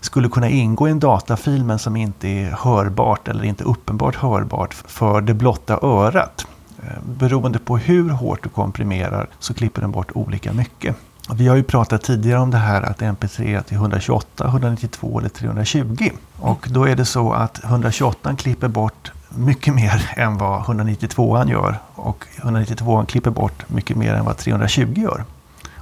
skulle 0.00 0.28
kunna 0.28 0.48
ingå 0.48 0.88
i 0.88 0.90
en 0.90 1.00
datafil 1.00 1.64
men 1.64 1.78
som 1.78 1.96
inte 1.96 2.28
är 2.28 2.50
hörbart 2.50 3.28
eller 3.28 3.44
inte 3.44 3.64
uppenbart 3.64 4.16
hörbart 4.16 4.74
för 4.74 5.20
det 5.20 5.34
blotta 5.34 5.78
örat. 5.82 6.46
Eh, 6.82 7.02
beroende 7.04 7.58
på 7.58 7.78
hur 7.78 8.10
hårt 8.10 8.42
du 8.42 8.48
komprimerar 8.48 9.28
så 9.38 9.54
klipper 9.54 9.80
den 9.80 9.90
bort 9.90 10.10
olika 10.14 10.52
mycket. 10.52 10.96
Vi 11.34 11.48
har 11.48 11.56
ju 11.56 11.62
pratat 11.62 12.02
tidigare 12.02 12.40
om 12.40 12.50
det 12.50 12.56
här 12.56 12.82
att 12.82 13.00
MP3 13.00 13.58
är 13.58 13.62
till 13.62 13.76
128, 13.76 14.46
192 14.46 15.18
eller 15.18 15.28
320. 15.28 16.10
Och 16.36 16.66
då 16.70 16.84
är 16.84 16.96
det 16.96 17.04
så 17.04 17.32
att 17.32 17.64
128 17.64 18.36
klipper 18.38 18.68
bort 18.68 19.12
mycket 19.28 19.74
mer 19.74 20.10
än 20.16 20.38
vad 20.38 20.60
192 20.60 21.44
gör 21.46 21.78
och 21.94 22.26
192 22.36 23.04
klipper 23.08 23.30
bort 23.30 23.68
mycket 23.68 23.96
mer 23.96 24.14
än 24.14 24.24
vad 24.24 24.36
320 24.36 24.94
gör. 24.96 25.24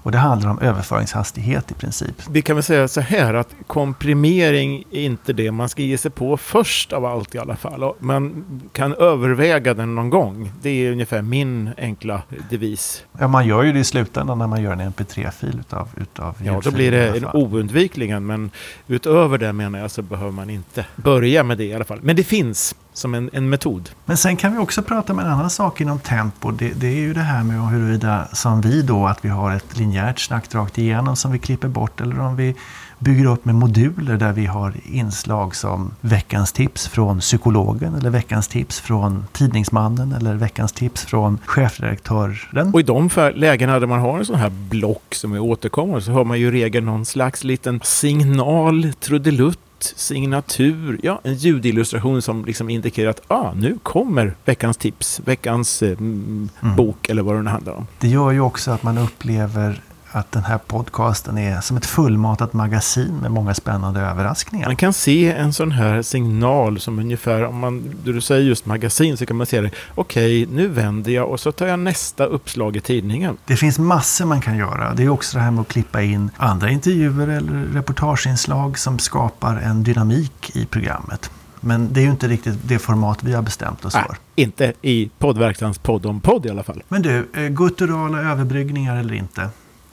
Och 0.04 0.12
det 0.12 0.18
handlar 0.18 0.50
om 0.50 0.58
överföringshastighet 0.58 1.70
i 1.70 1.74
princip. 1.74 2.22
Vi 2.30 2.42
kan 2.42 2.56
väl 2.56 2.62
säga 2.62 2.88
så 2.88 3.00
här 3.00 3.34
att 3.34 3.54
komprimering 3.66 4.84
är 4.90 5.00
inte 5.00 5.32
det 5.32 5.50
man 5.50 5.68
ska 5.68 5.82
ge 5.82 5.98
sig 5.98 6.10
på 6.10 6.36
först 6.36 6.92
av 6.92 7.04
allt 7.04 7.34
i 7.34 7.38
alla 7.38 7.56
fall. 7.56 7.94
Man 7.98 8.44
kan 8.72 8.94
överväga 8.94 9.74
den 9.74 9.94
någon 9.94 10.10
gång. 10.10 10.52
Det 10.62 10.70
är 10.70 10.92
ungefär 10.92 11.22
min 11.22 11.70
enkla 11.78 12.22
devis. 12.50 13.04
Ja, 13.18 13.28
man 13.28 13.46
gör 13.46 13.62
ju 13.62 13.72
det 13.72 13.78
i 13.78 13.84
slutändan 13.84 14.38
när 14.38 14.46
man 14.46 14.62
gör 14.62 14.72
en 14.72 14.92
mp3-fil 14.92 15.58
utav, 15.60 15.88
utav 15.96 16.34
Ja, 16.44 16.60
då 16.64 16.70
blir 16.70 16.90
det 16.90 17.16
en 17.16 17.26
oundvikligen. 17.32 18.26
Men 18.26 18.50
utöver 18.86 19.38
det 19.38 19.52
menar 19.52 19.78
jag 19.78 19.90
så 19.90 20.02
behöver 20.02 20.32
man 20.32 20.50
inte 20.50 20.86
börja 20.96 21.42
med 21.42 21.58
det 21.58 21.64
i 21.64 21.74
alla 21.74 21.84
fall. 21.84 21.98
Men 22.02 22.16
det 22.16 22.24
finns 22.24 22.74
som 22.94 23.14
en, 23.14 23.30
en 23.32 23.50
metod. 23.50 23.90
Men 24.04 24.16
sen 24.16 24.36
kan 24.36 24.52
vi 24.52 24.58
också 24.58 24.82
prata 24.82 25.12
om 25.12 25.18
en 25.18 25.26
annan 25.26 25.50
sak 25.50 25.80
inom 25.80 25.98
tempo. 25.98 26.50
Det, 26.50 26.68
det, 26.68 26.86
är 26.86 27.00
ju 27.00 27.14
det 27.14 27.20
här 27.20 27.42
med 27.42 27.68
huruvida, 27.68 28.28
som 28.32 28.60
vi 28.60 28.82
då, 28.82 29.06
att 29.06 29.24
vi 29.24 29.28
har 29.28 29.52
ett 29.52 29.78
linjärt 29.78 30.20
snack 30.20 30.54
rakt 30.54 30.78
igenom 30.78 31.16
som 31.16 31.32
vi 31.32 31.38
klipper 31.38 31.68
bort 31.68 32.00
eller 32.00 32.20
om 32.20 32.36
vi 32.36 32.54
bygger 32.98 33.26
upp 33.26 33.44
med 33.44 33.54
moduler 33.54 34.16
där 34.16 34.32
vi 34.32 34.46
har 34.46 34.74
inslag 34.84 35.56
som 35.56 35.90
veckans 36.00 36.52
tips 36.52 36.88
från 36.88 37.20
psykologen 37.20 37.94
eller 37.94 38.10
veckans 38.10 38.48
tips 38.48 38.80
från 38.80 39.26
tidningsmannen 39.32 40.12
eller 40.12 40.34
veckans 40.34 40.72
tips 40.72 41.04
från 41.04 41.38
chefredaktören. 41.46 42.74
Och 42.74 42.80
i 42.80 42.82
de 42.82 43.10
lägena 43.34 43.80
där 43.80 43.86
man 43.86 44.00
har 44.00 44.18
en 44.18 44.26
sån 44.26 44.36
här 44.36 44.50
block 44.50 45.14
som 45.14 45.32
är 45.32 45.40
återkommande 45.40 46.02
så 46.02 46.12
har 46.12 46.24
man 46.24 46.40
ju 46.40 46.46
i 46.46 46.50
regel 46.50 46.84
någon 46.84 47.04
slags 47.04 47.44
liten 47.44 47.80
signal, 47.84 48.92
trudelutt 49.00 49.63
signatur, 49.96 51.00
ja, 51.02 51.20
en 51.22 51.34
ljudillustration 51.34 52.22
som 52.22 52.44
liksom 52.44 52.70
indikerar 52.70 53.10
att 53.10 53.22
ah, 53.28 53.52
nu 53.54 53.78
kommer 53.82 54.34
veckans 54.44 54.76
tips, 54.76 55.20
veckans 55.24 55.82
eh, 55.82 55.98
mm. 55.98 56.48
bok 56.76 57.08
eller 57.08 57.22
vad 57.22 57.34
det 57.34 57.42
nu 57.42 57.50
handlar 57.50 57.72
om. 57.72 57.86
Det 58.00 58.08
gör 58.08 58.30
ju 58.30 58.40
också 58.40 58.70
att 58.70 58.82
man 58.82 58.98
upplever 58.98 59.82
att 60.14 60.32
den 60.32 60.44
här 60.44 60.58
podcasten 60.58 61.38
är 61.38 61.60
som 61.60 61.76
ett 61.76 61.86
fullmatat 61.86 62.52
magasin 62.52 63.16
med 63.22 63.30
många 63.30 63.54
spännande 63.54 64.00
överraskningar. 64.00 64.66
Man 64.66 64.76
kan 64.76 64.92
se 64.92 65.32
en 65.32 65.52
sån 65.52 65.72
här 65.72 66.02
signal 66.02 66.80
som 66.80 66.98
ungefär, 66.98 67.44
om 67.44 67.58
man, 67.58 67.94
du 68.04 68.20
säger 68.20 68.42
just 68.42 68.66
magasin 68.66 69.16
så 69.16 69.26
kan 69.26 69.36
man 69.36 69.46
se 69.46 69.60
det, 69.60 69.70
okej, 69.94 70.42
okay, 70.42 70.56
nu 70.56 70.68
vänder 70.68 71.12
jag 71.12 71.30
och 71.30 71.40
så 71.40 71.52
tar 71.52 71.66
jag 71.66 71.78
nästa 71.78 72.24
uppslag 72.24 72.76
i 72.76 72.80
tidningen. 72.80 73.36
Det 73.46 73.56
finns 73.56 73.78
massor 73.78 74.24
man 74.24 74.40
kan 74.40 74.56
göra. 74.56 74.94
Det 74.94 75.02
är 75.02 75.08
också 75.08 75.38
det 75.38 75.44
här 75.44 75.50
med 75.50 75.60
att 75.60 75.68
klippa 75.68 76.02
in 76.02 76.30
andra 76.36 76.70
intervjuer 76.70 77.28
eller 77.28 77.64
reportageinslag 77.74 78.78
som 78.78 78.98
skapar 78.98 79.56
en 79.56 79.82
dynamik 79.82 80.56
i 80.56 80.66
programmet. 80.66 81.30
Men 81.60 81.92
det 81.92 82.00
är 82.00 82.04
ju 82.04 82.10
inte 82.10 82.28
riktigt 82.28 82.58
det 82.62 82.78
format 82.78 83.22
vi 83.22 83.32
har 83.32 83.42
bestämt 83.42 83.84
oss 83.84 83.94
Nej, 83.94 84.04
för. 84.06 84.16
Inte 84.34 84.72
i 84.82 85.10
poddverkstans 85.18 85.78
podd 85.78 86.06
om 86.06 86.20
podd 86.20 86.46
i 86.46 86.50
alla 86.50 86.62
fall. 86.62 86.82
Men 86.88 87.02
du, 87.02 87.28
eh, 87.34 87.48
gutturala 87.48 88.20
överbryggningar 88.20 88.96
eller 88.96 89.14
inte? 89.14 89.48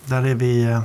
Där 0.06 0.26
är 0.26 0.36
vi... 0.36 0.82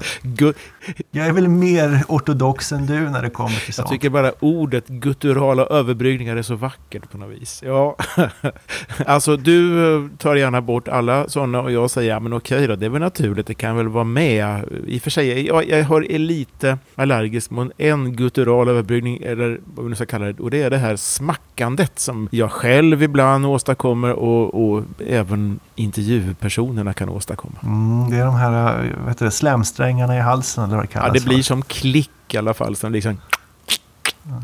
jag 1.11 1.27
är 1.27 1.33
väl 1.33 1.49
mer 1.49 2.05
ortodox 2.09 2.73
än 2.73 2.87
du 2.87 3.11
när 3.11 3.23
det 3.23 3.31
kommer 3.31 3.65
till 3.65 3.75
sånt. 3.75 3.91
Jag 3.91 4.01
tycker 4.01 4.11
bara 4.11 4.33
ordet 4.41 4.89
gutturala 4.89 5.63
överbryggningar 5.67 6.37
är 6.37 6.43
så 6.43 6.55
vackert 6.55 7.11
på 7.11 7.19
något 7.19 7.31
vis. 7.31 7.63
Ja, 7.67 7.97
alltså 9.07 9.37
du 9.37 9.95
eh, 9.95 10.11
tar 10.19 10.35
gärna 10.35 10.61
bort 10.61 10.89
alla 10.89 11.29
sådana 11.29 11.61
och 11.61 11.73
jag 11.73 11.91
säger 11.91 12.11
ja 12.11 12.21
men 12.21 12.33
okej 12.33 12.67
då, 12.67 12.77
det 12.77 12.87
är 12.87 12.91
väl 12.91 13.01
naturligt, 13.01 13.47
det 13.47 13.55
kan 13.55 13.77
väl 13.77 13.89
vara 13.89 14.05
med. 14.05 14.65
I 14.87 14.99
och 14.99 15.03
för 15.03 15.11
sig, 15.11 15.47
jag, 15.47 15.69
jag 15.69 16.11
är 16.11 16.19
lite 16.19 16.79
allergisk 16.95 17.51
mot 17.51 17.73
en 17.79 18.17
guttural 18.17 18.69
överbryggning, 18.69 19.23
eller 19.23 19.61
vad 19.65 19.85
vi 19.85 19.89
nu 19.89 19.97
ska 19.97 20.07
kalla 20.07 20.27
det, 20.27 20.43
och 20.43 20.51
det 20.51 20.63
är 20.63 20.71
det 20.71 20.79
här 20.79 20.97
smackandet 20.97 21.99
som 21.99 22.29
jag 22.31 22.51
själv 22.53 23.03
ibland 23.03 23.47
åstadkommer 23.47 24.13
och, 24.13 24.71
och 24.71 24.85
även 25.07 25.61
intervjupersonerna 25.75 26.93
kan 26.93 27.09
åstadkomma. 27.09 27.55
Mm, 27.63 28.11
det 28.11 28.17
är 28.17 28.25
de 28.25 28.35
här 28.35 28.93
vet 29.07 29.19
du, 29.19 29.31
slemsträngarna 29.31 30.17
i 30.17 30.21
halsen 30.21 30.71
vad 30.77 30.85
det 30.85 30.93
kallas. 30.93 31.09
Ja, 31.09 31.13
det 31.13 31.25
blir 31.25 31.43
som 31.43 31.63
klick 31.63 32.35
i 32.35 32.37
alla 32.37 32.55
fall. 32.55 32.77
Som 32.77 32.93
liksom 32.93 33.19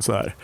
så 0.00 0.12
här. 0.12 0.34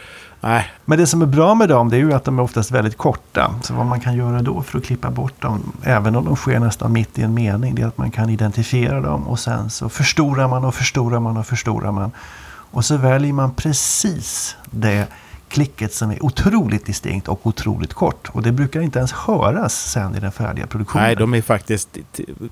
Nej. 0.40 0.72
Men 0.84 0.98
det 0.98 1.06
som 1.06 1.22
är 1.22 1.26
bra 1.26 1.54
med 1.54 1.68
dem 1.68 1.88
det 1.88 1.96
är 1.96 2.00
ju 2.00 2.12
att 2.12 2.24
de 2.24 2.38
är 2.38 2.42
oftast 2.42 2.70
väldigt 2.70 2.96
korta. 2.96 3.54
Så 3.62 3.74
vad 3.74 3.86
man 3.86 4.00
kan 4.00 4.16
göra 4.16 4.42
då 4.42 4.62
för 4.62 4.78
att 4.78 4.84
klippa 4.84 5.10
bort 5.10 5.42
dem, 5.42 5.72
även 5.82 6.16
om 6.16 6.24
de 6.24 6.36
sker 6.36 6.58
nästan 6.58 6.92
mitt 6.92 7.18
i 7.18 7.22
en 7.22 7.34
mening, 7.34 7.74
det 7.74 7.82
är 7.82 7.86
att 7.86 7.98
man 7.98 8.10
kan 8.10 8.30
identifiera 8.30 9.00
dem 9.00 9.28
och 9.28 9.38
sen 9.38 9.70
så 9.70 9.88
förstorar 9.88 10.48
man 10.48 10.64
och 10.64 10.74
förstorar 10.74 11.20
man 11.20 11.36
och 11.36 11.46
förstorar 11.46 11.92
man. 11.92 12.10
Och 12.70 12.84
så 12.84 12.96
väljer 12.96 13.32
man 13.32 13.54
precis 13.54 14.56
det 14.70 15.06
klicket 15.48 15.94
som 15.94 16.10
är 16.10 16.24
otroligt 16.24 16.86
distinkt 16.86 17.28
och 17.28 17.46
otroligt 17.46 17.94
kort. 17.94 18.28
Och 18.32 18.42
det 18.42 18.52
brukar 18.52 18.80
inte 18.80 18.98
ens 18.98 19.12
höras 19.12 19.74
sen 19.74 20.16
i 20.16 20.20
den 20.20 20.32
färdiga 20.32 20.66
produktionen. 20.66 21.04
Nej, 21.04 21.16
de 21.16 21.34
är 21.34 21.42
faktiskt, 21.42 21.98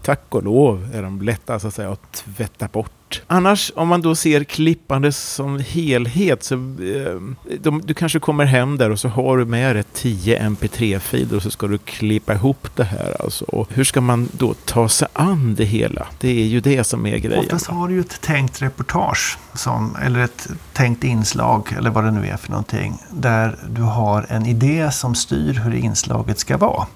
tack 0.02 0.22
och 0.28 0.42
lov, 0.42 0.90
är 0.94 1.02
de 1.02 1.22
lätta 1.22 1.58
så 1.58 1.68
att 1.68 1.74
säga 1.74 1.92
att 1.92 2.12
tvätta 2.12 2.68
bort. 2.68 2.92
Annars, 3.26 3.72
om 3.74 3.88
man 3.88 4.02
då 4.02 4.14
ser 4.14 4.44
klippande 4.44 5.12
som 5.12 5.58
helhet, 5.58 6.42
så 6.42 6.54
eh, 6.54 7.20
de, 7.60 7.82
du 7.84 7.94
kanske 7.94 8.18
kommer 8.18 8.44
hem 8.44 8.78
där 8.78 8.90
och 8.90 9.00
så 9.00 9.08
har 9.08 9.38
du 9.38 9.44
med 9.44 9.76
dig 9.76 9.84
10 9.92 10.38
mp3-filer 10.38 11.36
och 11.36 11.42
så 11.42 11.50
ska 11.50 11.66
du 11.66 11.78
klippa 11.78 12.34
ihop 12.34 12.68
det 12.74 12.84
här. 12.84 13.16
Alltså. 13.20 13.44
Och 13.44 13.68
hur 13.70 13.84
ska 13.84 14.00
man 14.00 14.28
då 14.32 14.54
ta 14.54 14.88
sig 14.88 15.08
an 15.12 15.54
det 15.54 15.64
hela? 15.64 16.06
Det 16.20 16.28
är 16.28 16.46
ju 16.46 16.60
det 16.60 16.84
som 16.84 17.06
är 17.06 17.18
grejen. 17.18 17.44
Oftast 17.44 17.66
har 17.66 17.88
du 17.88 17.94
ju 17.94 18.00
ett 18.00 18.20
tänkt 18.20 18.62
reportage, 18.62 19.38
som, 19.54 19.96
eller 20.02 20.20
ett 20.20 20.48
tänkt 20.72 21.04
inslag, 21.04 21.74
eller 21.78 21.90
vad 21.90 22.04
det 22.04 22.10
nu 22.10 22.26
är 22.26 22.36
för 22.36 22.50
någonting, 22.50 23.02
där 23.10 23.56
du 23.68 23.82
har 23.82 24.26
en 24.28 24.46
idé 24.46 24.90
som 24.92 25.14
styr 25.14 25.52
hur 25.52 25.74
inslaget 25.74 26.38
ska 26.38 26.56
vara. 26.56 26.86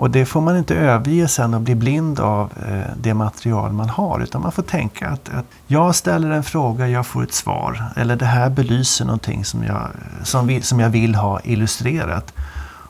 Och 0.00 0.10
det 0.10 0.26
får 0.26 0.40
man 0.40 0.56
inte 0.56 0.74
överge 0.74 1.28
sen 1.28 1.54
och 1.54 1.60
bli 1.60 1.74
blind 1.74 2.20
av 2.20 2.52
eh, 2.68 2.92
det 2.96 3.14
material 3.14 3.72
man 3.72 3.88
har. 3.88 4.20
Utan 4.20 4.42
man 4.42 4.52
får 4.52 4.62
tänka 4.62 5.08
att, 5.08 5.28
att, 5.28 5.44
jag 5.66 5.94
ställer 5.94 6.30
en 6.30 6.42
fråga, 6.42 6.88
jag 6.88 7.06
får 7.06 7.22
ett 7.22 7.32
svar. 7.32 7.84
Eller 7.96 8.16
det 8.16 8.24
här 8.24 8.50
belyser 8.50 9.04
någonting 9.04 9.44
som 9.44 9.64
jag, 9.64 9.88
som, 10.24 10.46
vi, 10.46 10.62
som 10.62 10.80
jag 10.80 10.90
vill 10.90 11.14
ha 11.14 11.40
illustrerat. 11.40 12.32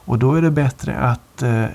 Och 0.04 0.18
då 0.18 0.34
är 0.34 0.42
det 0.42 0.50
bättre 0.50 0.98
att 0.98 1.42
eh, 1.42 1.64
eh 1.64 1.70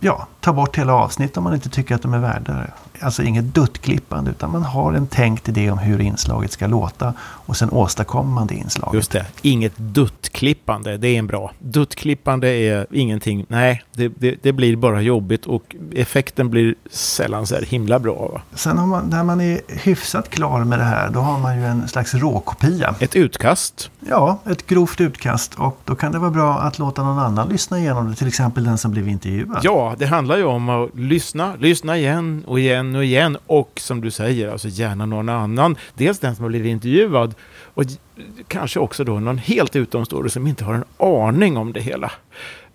ja, 0.00 0.26
ta 0.40 0.52
bort 0.52 0.78
hela 0.78 0.94
avsnitt 0.94 1.36
om 1.36 1.44
man 1.44 1.54
inte 1.54 1.68
tycker 1.68 1.94
att 1.94 2.02
de 2.02 2.14
är 2.14 2.18
värda 2.18 2.52
det 2.52 2.72
alltså 3.00 3.22
inget 3.22 3.54
duttklippande 3.54 4.30
utan 4.30 4.52
man 4.52 4.62
har 4.62 4.92
en 4.92 5.06
tänkt 5.06 5.48
idé 5.48 5.70
om 5.70 5.78
hur 5.78 6.00
inslaget 6.00 6.52
ska 6.52 6.66
låta 6.66 7.14
och 7.20 7.56
sen 7.56 7.70
åstadkommer 7.70 8.34
man 8.34 8.46
det 8.46 8.54
inslaget. 8.54 8.94
Just 8.94 9.10
det, 9.10 9.26
inget 9.42 9.76
duttklippande, 9.76 10.96
det 10.96 11.08
är 11.08 11.18
en 11.18 11.26
bra. 11.26 11.52
Duttklippande 11.58 12.48
är 12.48 12.86
ingenting, 12.90 13.46
nej, 13.48 13.82
det, 13.92 14.08
det, 14.08 14.36
det, 14.42 14.52
blir 14.52 14.76
bara 14.76 15.00
jobbigt 15.00 15.46
och 15.46 15.76
effekten 15.94 16.50
blir 16.50 16.74
sällan 16.90 17.46
så 17.46 17.54
här 17.54 17.62
himla 17.62 17.98
bra. 17.98 18.28
Va? 18.32 18.40
Sen 18.54 18.78
har 18.78 18.86
man, 18.86 19.04
när 19.04 19.24
man 19.24 19.40
är 19.40 19.60
hyfsat 19.68 20.30
klar 20.30 20.64
med 20.64 20.78
det 20.78 20.84
här, 20.84 21.10
då 21.10 21.20
har 21.20 21.38
man 21.38 21.56
ju 21.58 21.66
en 21.66 21.88
slags 21.88 22.14
råkopia. 22.14 22.94
Ett 22.98 23.16
utkast? 23.16 23.90
Ja, 24.08 24.38
ett 24.46 24.66
grovt 24.66 25.00
utkast 25.00 25.54
och 25.54 25.80
då 25.84 25.94
kan 25.94 26.12
det 26.12 26.18
vara 26.18 26.30
bra 26.30 26.58
att 26.58 26.78
låta 26.78 27.02
någon 27.02 27.18
annan 27.18 27.48
lyssna 27.48 27.78
igenom 27.78 28.10
det, 28.10 28.16
till 28.16 28.28
exempel 28.28 28.64
den 28.64 28.78
som 28.78 28.90
blev 28.90 29.08
intervjuad. 29.08 29.60
Ja, 29.62 29.94
det 29.98 30.06
handlar 30.06 30.29
ju 30.36 30.44
om 30.44 30.68
att 30.68 30.98
lyssna, 30.98 31.56
lyssna 31.60 31.98
igen 31.98 32.44
och 32.46 32.60
igen 32.60 32.96
och 32.96 33.04
igen 33.04 33.36
och 33.46 33.80
som 33.80 34.00
du 34.00 34.10
säger, 34.10 34.48
alltså 34.48 34.68
gärna 34.68 35.06
någon 35.06 35.28
annan. 35.28 35.76
Dels 35.94 36.18
den 36.18 36.36
som 36.36 36.42
har 36.42 36.50
blivit 36.50 36.70
intervjuad 36.70 37.34
och 37.80 37.86
kanske 38.48 38.80
också 38.80 39.04
då 39.04 39.20
någon 39.20 39.38
helt 39.38 39.76
utomstående 39.76 40.30
som 40.30 40.46
inte 40.46 40.64
har 40.64 40.74
en 40.74 40.84
aning 40.98 41.56
om 41.56 41.72
det 41.72 41.80
hela. 41.80 42.12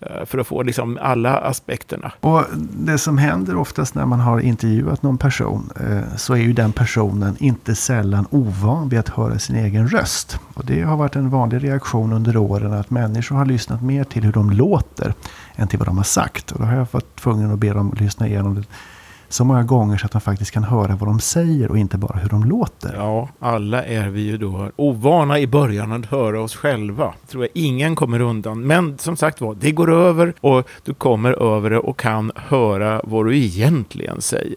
Eh, 0.00 0.24
för 0.26 0.38
att 0.38 0.46
få 0.46 0.62
liksom 0.62 0.98
alla 1.02 1.38
aspekterna. 1.38 2.12
Och 2.20 2.44
det 2.70 2.98
som 2.98 3.18
händer 3.18 3.56
oftast 3.56 3.94
när 3.94 4.06
man 4.06 4.20
har 4.20 4.40
intervjuat 4.40 5.02
någon 5.02 5.18
person 5.18 5.70
eh, 5.80 6.16
så 6.16 6.34
är 6.34 6.38
ju 6.38 6.52
den 6.52 6.72
personen 6.72 7.36
inte 7.38 7.74
sällan 7.74 8.26
ovan 8.30 8.88
vid 8.88 8.98
att 8.98 9.08
höra 9.08 9.38
sin 9.38 9.56
egen 9.56 9.88
röst. 9.88 10.38
Och 10.54 10.64
det 10.64 10.82
har 10.82 10.96
varit 10.96 11.16
en 11.16 11.30
vanlig 11.30 11.64
reaktion 11.64 12.12
under 12.12 12.36
åren 12.36 12.72
att 12.72 12.90
människor 12.90 13.36
har 13.36 13.46
lyssnat 13.46 13.82
mer 13.82 14.04
till 14.04 14.24
hur 14.24 14.32
de 14.32 14.50
låter 14.50 15.14
än 15.56 15.68
till 15.68 15.78
vad 15.78 15.88
de 15.88 15.96
har 15.96 16.04
sagt. 16.04 16.52
Och 16.52 16.58
då 16.58 16.64
har 16.64 16.76
jag 16.76 16.86
varit 16.90 17.16
tvungen 17.16 17.52
att 17.52 17.58
be 17.58 17.72
dem 17.72 17.96
lyssna 17.98 18.26
igenom 18.26 18.54
det 18.54 18.64
så 19.28 19.44
många 19.44 19.62
gånger 19.62 19.96
så 19.96 20.06
att 20.06 20.14
man 20.14 20.20
faktiskt 20.20 20.50
kan 20.50 20.64
höra 20.64 20.96
vad 20.96 21.08
de 21.08 21.20
säger 21.20 21.70
och 21.70 21.78
inte 21.78 21.98
bara 21.98 22.18
hur 22.18 22.28
de 22.28 22.44
låter. 22.44 22.94
Ja, 22.94 23.28
alla 23.38 23.84
är 23.84 24.08
vi 24.08 24.20
ju 24.20 24.38
då 24.38 24.70
ovana 24.76 25.38
i 25.38 25.46
början 25.46 25.92
att 25.92 26.06
höra 26.06 26.40
oss 26.40 26.56
själva. 26.56 27.14
tror 27.28 27.42
jag 27.44 27.50
ingen 27.54 27.96
kommer 27.96 28.20
undan. 28.20 28.66
Men 28.66 28.98
som 28.98 29.16
sagt 29.16 29.40
var, 29.40 29.54
det 29.54 29.70
går 29.70 29.92
över 29.92 30.34
och 30.40 30.68
du 30.84 30.94
kommer 30.94 31.54
över 31.56 31.70
det 31.70 31.78
och 31.78 31.98
kan 31.98 32.32
höra 32.36 33.00
vad 33.04 33.26
du 33.26 33.36
egentligen 33.36 34.20
säger. 34.20 34.56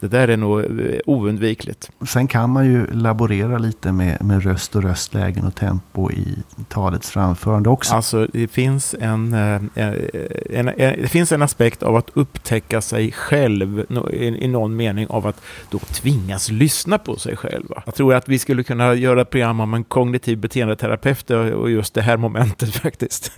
Det 0.00 0.08
där 0.08 0.28
är 0.28 0.36
nog 0.36 0.60
eh, 0.60 0.66
oundvikligt. 1.06 1.90
Sen 2.06 2.26
kan 2.26 2.50
man 2.50 2.66
ju 2.66 2.86
laborera 2.92 3.58
lite 3.58 3.92
med, 3.92 4.22
med 4.24 4.44
röst 4.44 4.76
och 4.76 4.82
röstlägen 4.82 5.46
och 5.46 5.54
tempo 5.54 6.10
i 6.10 6.36
talets 6.68 7.10
framförande 7.10 7.68
också. 7.68 7.94
Alltså, 7.94 8.26
det 8.32 8.48
finns 8.48 8.94
en, 9.00 9.34
eh, 9.34 9.40
en, 9.40 9.70
en, 10.50 10.68
en 10.68 11.02
det 11.02 11.08
finns 11.08 11.32
en 11.32 11.42
aspekt 11.42 11.82
av 11.82 11.96
att 11.96 12.10
upptäcka 12.14 12.80
sig 12.80 13.12
själv 13.12 13.86
i, 14.14 14.44
i 14.44 14.48
någon 14.48 14.76
mening 14.76 15.06
av 15.06 15.26
att 15.26 15.40
då 15.70 15.78
tvingas 15.78 16.50
lyssna 16.50 16.98
på 16.98 17.16
sig 17.16 17.36
själva. 17.36 17.82
Jag 17.86 17.94
tror 17.94 18.14
att 18.14 18.28
vi 18.28 18.38
skulle 18.38 18.62
kunna 18.62 18.94
göra 18.94 19.20
ett 19.22 19.30
program 19.30 19.60
om 19.60 19.74
en 19.74 19.84
kognitiv 19.84 20.38
beteendeterapeut 20.38 21.30
och 21.30 21.70
just 21.70 21.94
det 21.94 22.02
här 22.02 22.16
momentet 22.16 22.74
faktiskt. 22.82 23.32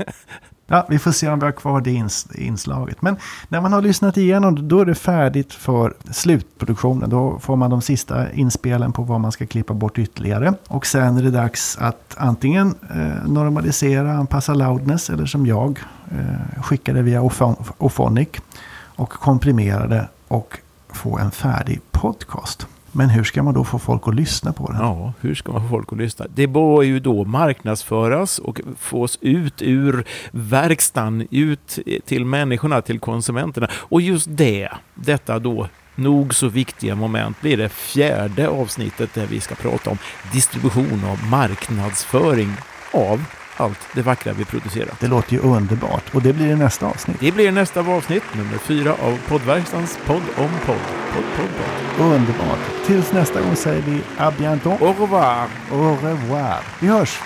Ja, 0.67 0.87
vi 0.89 0.99
får 0.99 1.13
se 1.13 1.29
om 1.29 1.39
vi 1.39 1.45
har 1.45 1.53
kvar 1.53 1.81
det 1.81 1.93
ins 1.93 2.29
inslaget. 2.35 3.03
Men 3.03 3.17
när 3.49 3.61
man 3.61 3.73
har 3.73 3.83
lyssnat 3.83 4.17
igenom 4.17 4.69
då 4.69 4.81
är 4.81 4.85
det 4.85 4.95
färdigt 4.95 5.53
för 5.53 5.95
slutproduktionen. 6.11 7.11
Då 7.11 7.39
får 7.39 7.57
man 7.57 7.71
de 7.71 7.83
sista 7.83 8.33
inspelen 8.33 8.93
på 8.93 9.03
vad 9.03 9.21
man 9.21 9.33
ska 9.33 9.47
klippa 9.47 9.75
bort 9.75 9.99
ytterligare. 9.99 10.55
Och 10.69 10.87
sen 10.87 11.17
är 11.17 11.23
det 11.23 11.31
dags 11.31 11.79
att 11.81 12.15
antingen 12.19 12.75
eh, 12.91 13.29
normalisera, 13.29 14.13
anpassa 14.13 14.55
loudness 14.55 15.11
eller 15.11 15.27
som 15.27 15.47
jag 15.47 15.81
eh, 16.11 16.63
skicka 16.63 16.93
det 16.93 17.03
via 17.03 17.23
Ophonic 17.79 18.29
och 18.97 19.11
komprimera 19.11 19.87
det 19.87 20.09
och 20.29 20.59
få 20.97 21.19
en 21.19 21.31
färdig 21.31 21.81
podcast. 21.91 22.67
Men 22.93 23.09
hur 23.09 23.25
ska 23.25 23.43
man 23.43 23.55
då 23.55 23.65
få 23.65 23.79
folk 23.79 24.09
att 24.09 24.15
lyssna 24.15 24.53
på 24.53 24.73
den? 24.73 24.81
Ja, 24.81 25.13
hur 25.21 25.35
ska 25.35 25.53
man 25.53 25.63
få 25.63 25.69
folk 25.69 25.93
att 25.93 25.99
lyssna? 25.99 26.27
Det 26.35 26.47
bör 26.47 26.83
ju 26.83 27.01
då 27.01 27.25
marknadsföras 27.25 28.39
och 28.39 28.61
fås 28.79 29.19
ut 29.21 29.63
ur 29.63 30.05
verkstaden, 30.31 31.29
ut 31.31 31.79
till 32.05 32.25
människorna, 32.25 32.83
till 32.83 33.01
konsumenterna. 33.01 33.69
Och 33.73 34.01
just 34.01 34.27
det, 34.31 34.69
detta 34.95 35.39
då 35.39 35.69
nog 35.95 36.35
så 36.35 36.49
viktiga 36.49 36.95
moment 36.95 37.41
blir 37.41 37.57
det 37.57 37.69
fjärde 37.69 38.49
avsnittet 38.49 39.15
där 39.15 39.27
vi 39.27 39.41
ska 39.41 39.55
prata 39.55 39.91
om 39.91 39.99
distribution 40.33 41.05
och 41.05 41.31
marknadsföring 41.31 42.53
av 42.93 43.25
allt 43.63 43.89
det 43.93 44.03
vackra 44.03 44.33
vi 44.33 44.45
producerar. 44.45 44.95
Det 45.01 45.07
låter 45.07 45.33
ju 45.33 45.39
underbart 45.39 46.15
och 46.15 46.23
det 46.23 46.33
blir 46.33 46.47
i 46.47 46.57
nästa 46.57 46.87
avsnitt. 46.87 47.17
Det 47.21 47.33
blir 47.33 47.53
nästa 47.53 47.81
avsnitt, 47.81 48.23
nummer 48.35 48.59
fyra 48.59 48.93
av 48.93 49.19
poddverkstans 49.29 49.99
podd 50.07 50.23
om 50.37 50.51
podd. 50.67 50.77
Podd, 51.15 51.25
podd, 51.37 51.49
podd. 51.97 52.07
Underbart. 52.07 52.59
Tills 52.87 53.13
nästa 53.13 53.41
gång 53.41 53.57
säger 53.57 53.83
vi 53.83 54.01
à 54.19 54.31
bientôt. 54.39 54.83
Au 54.83 54.93
revoir. 54.93 55.49
Au 55.73 55.97
revoir. 56.03 56.61
Vi 56.81 56.89
hörs. 56.89 57.19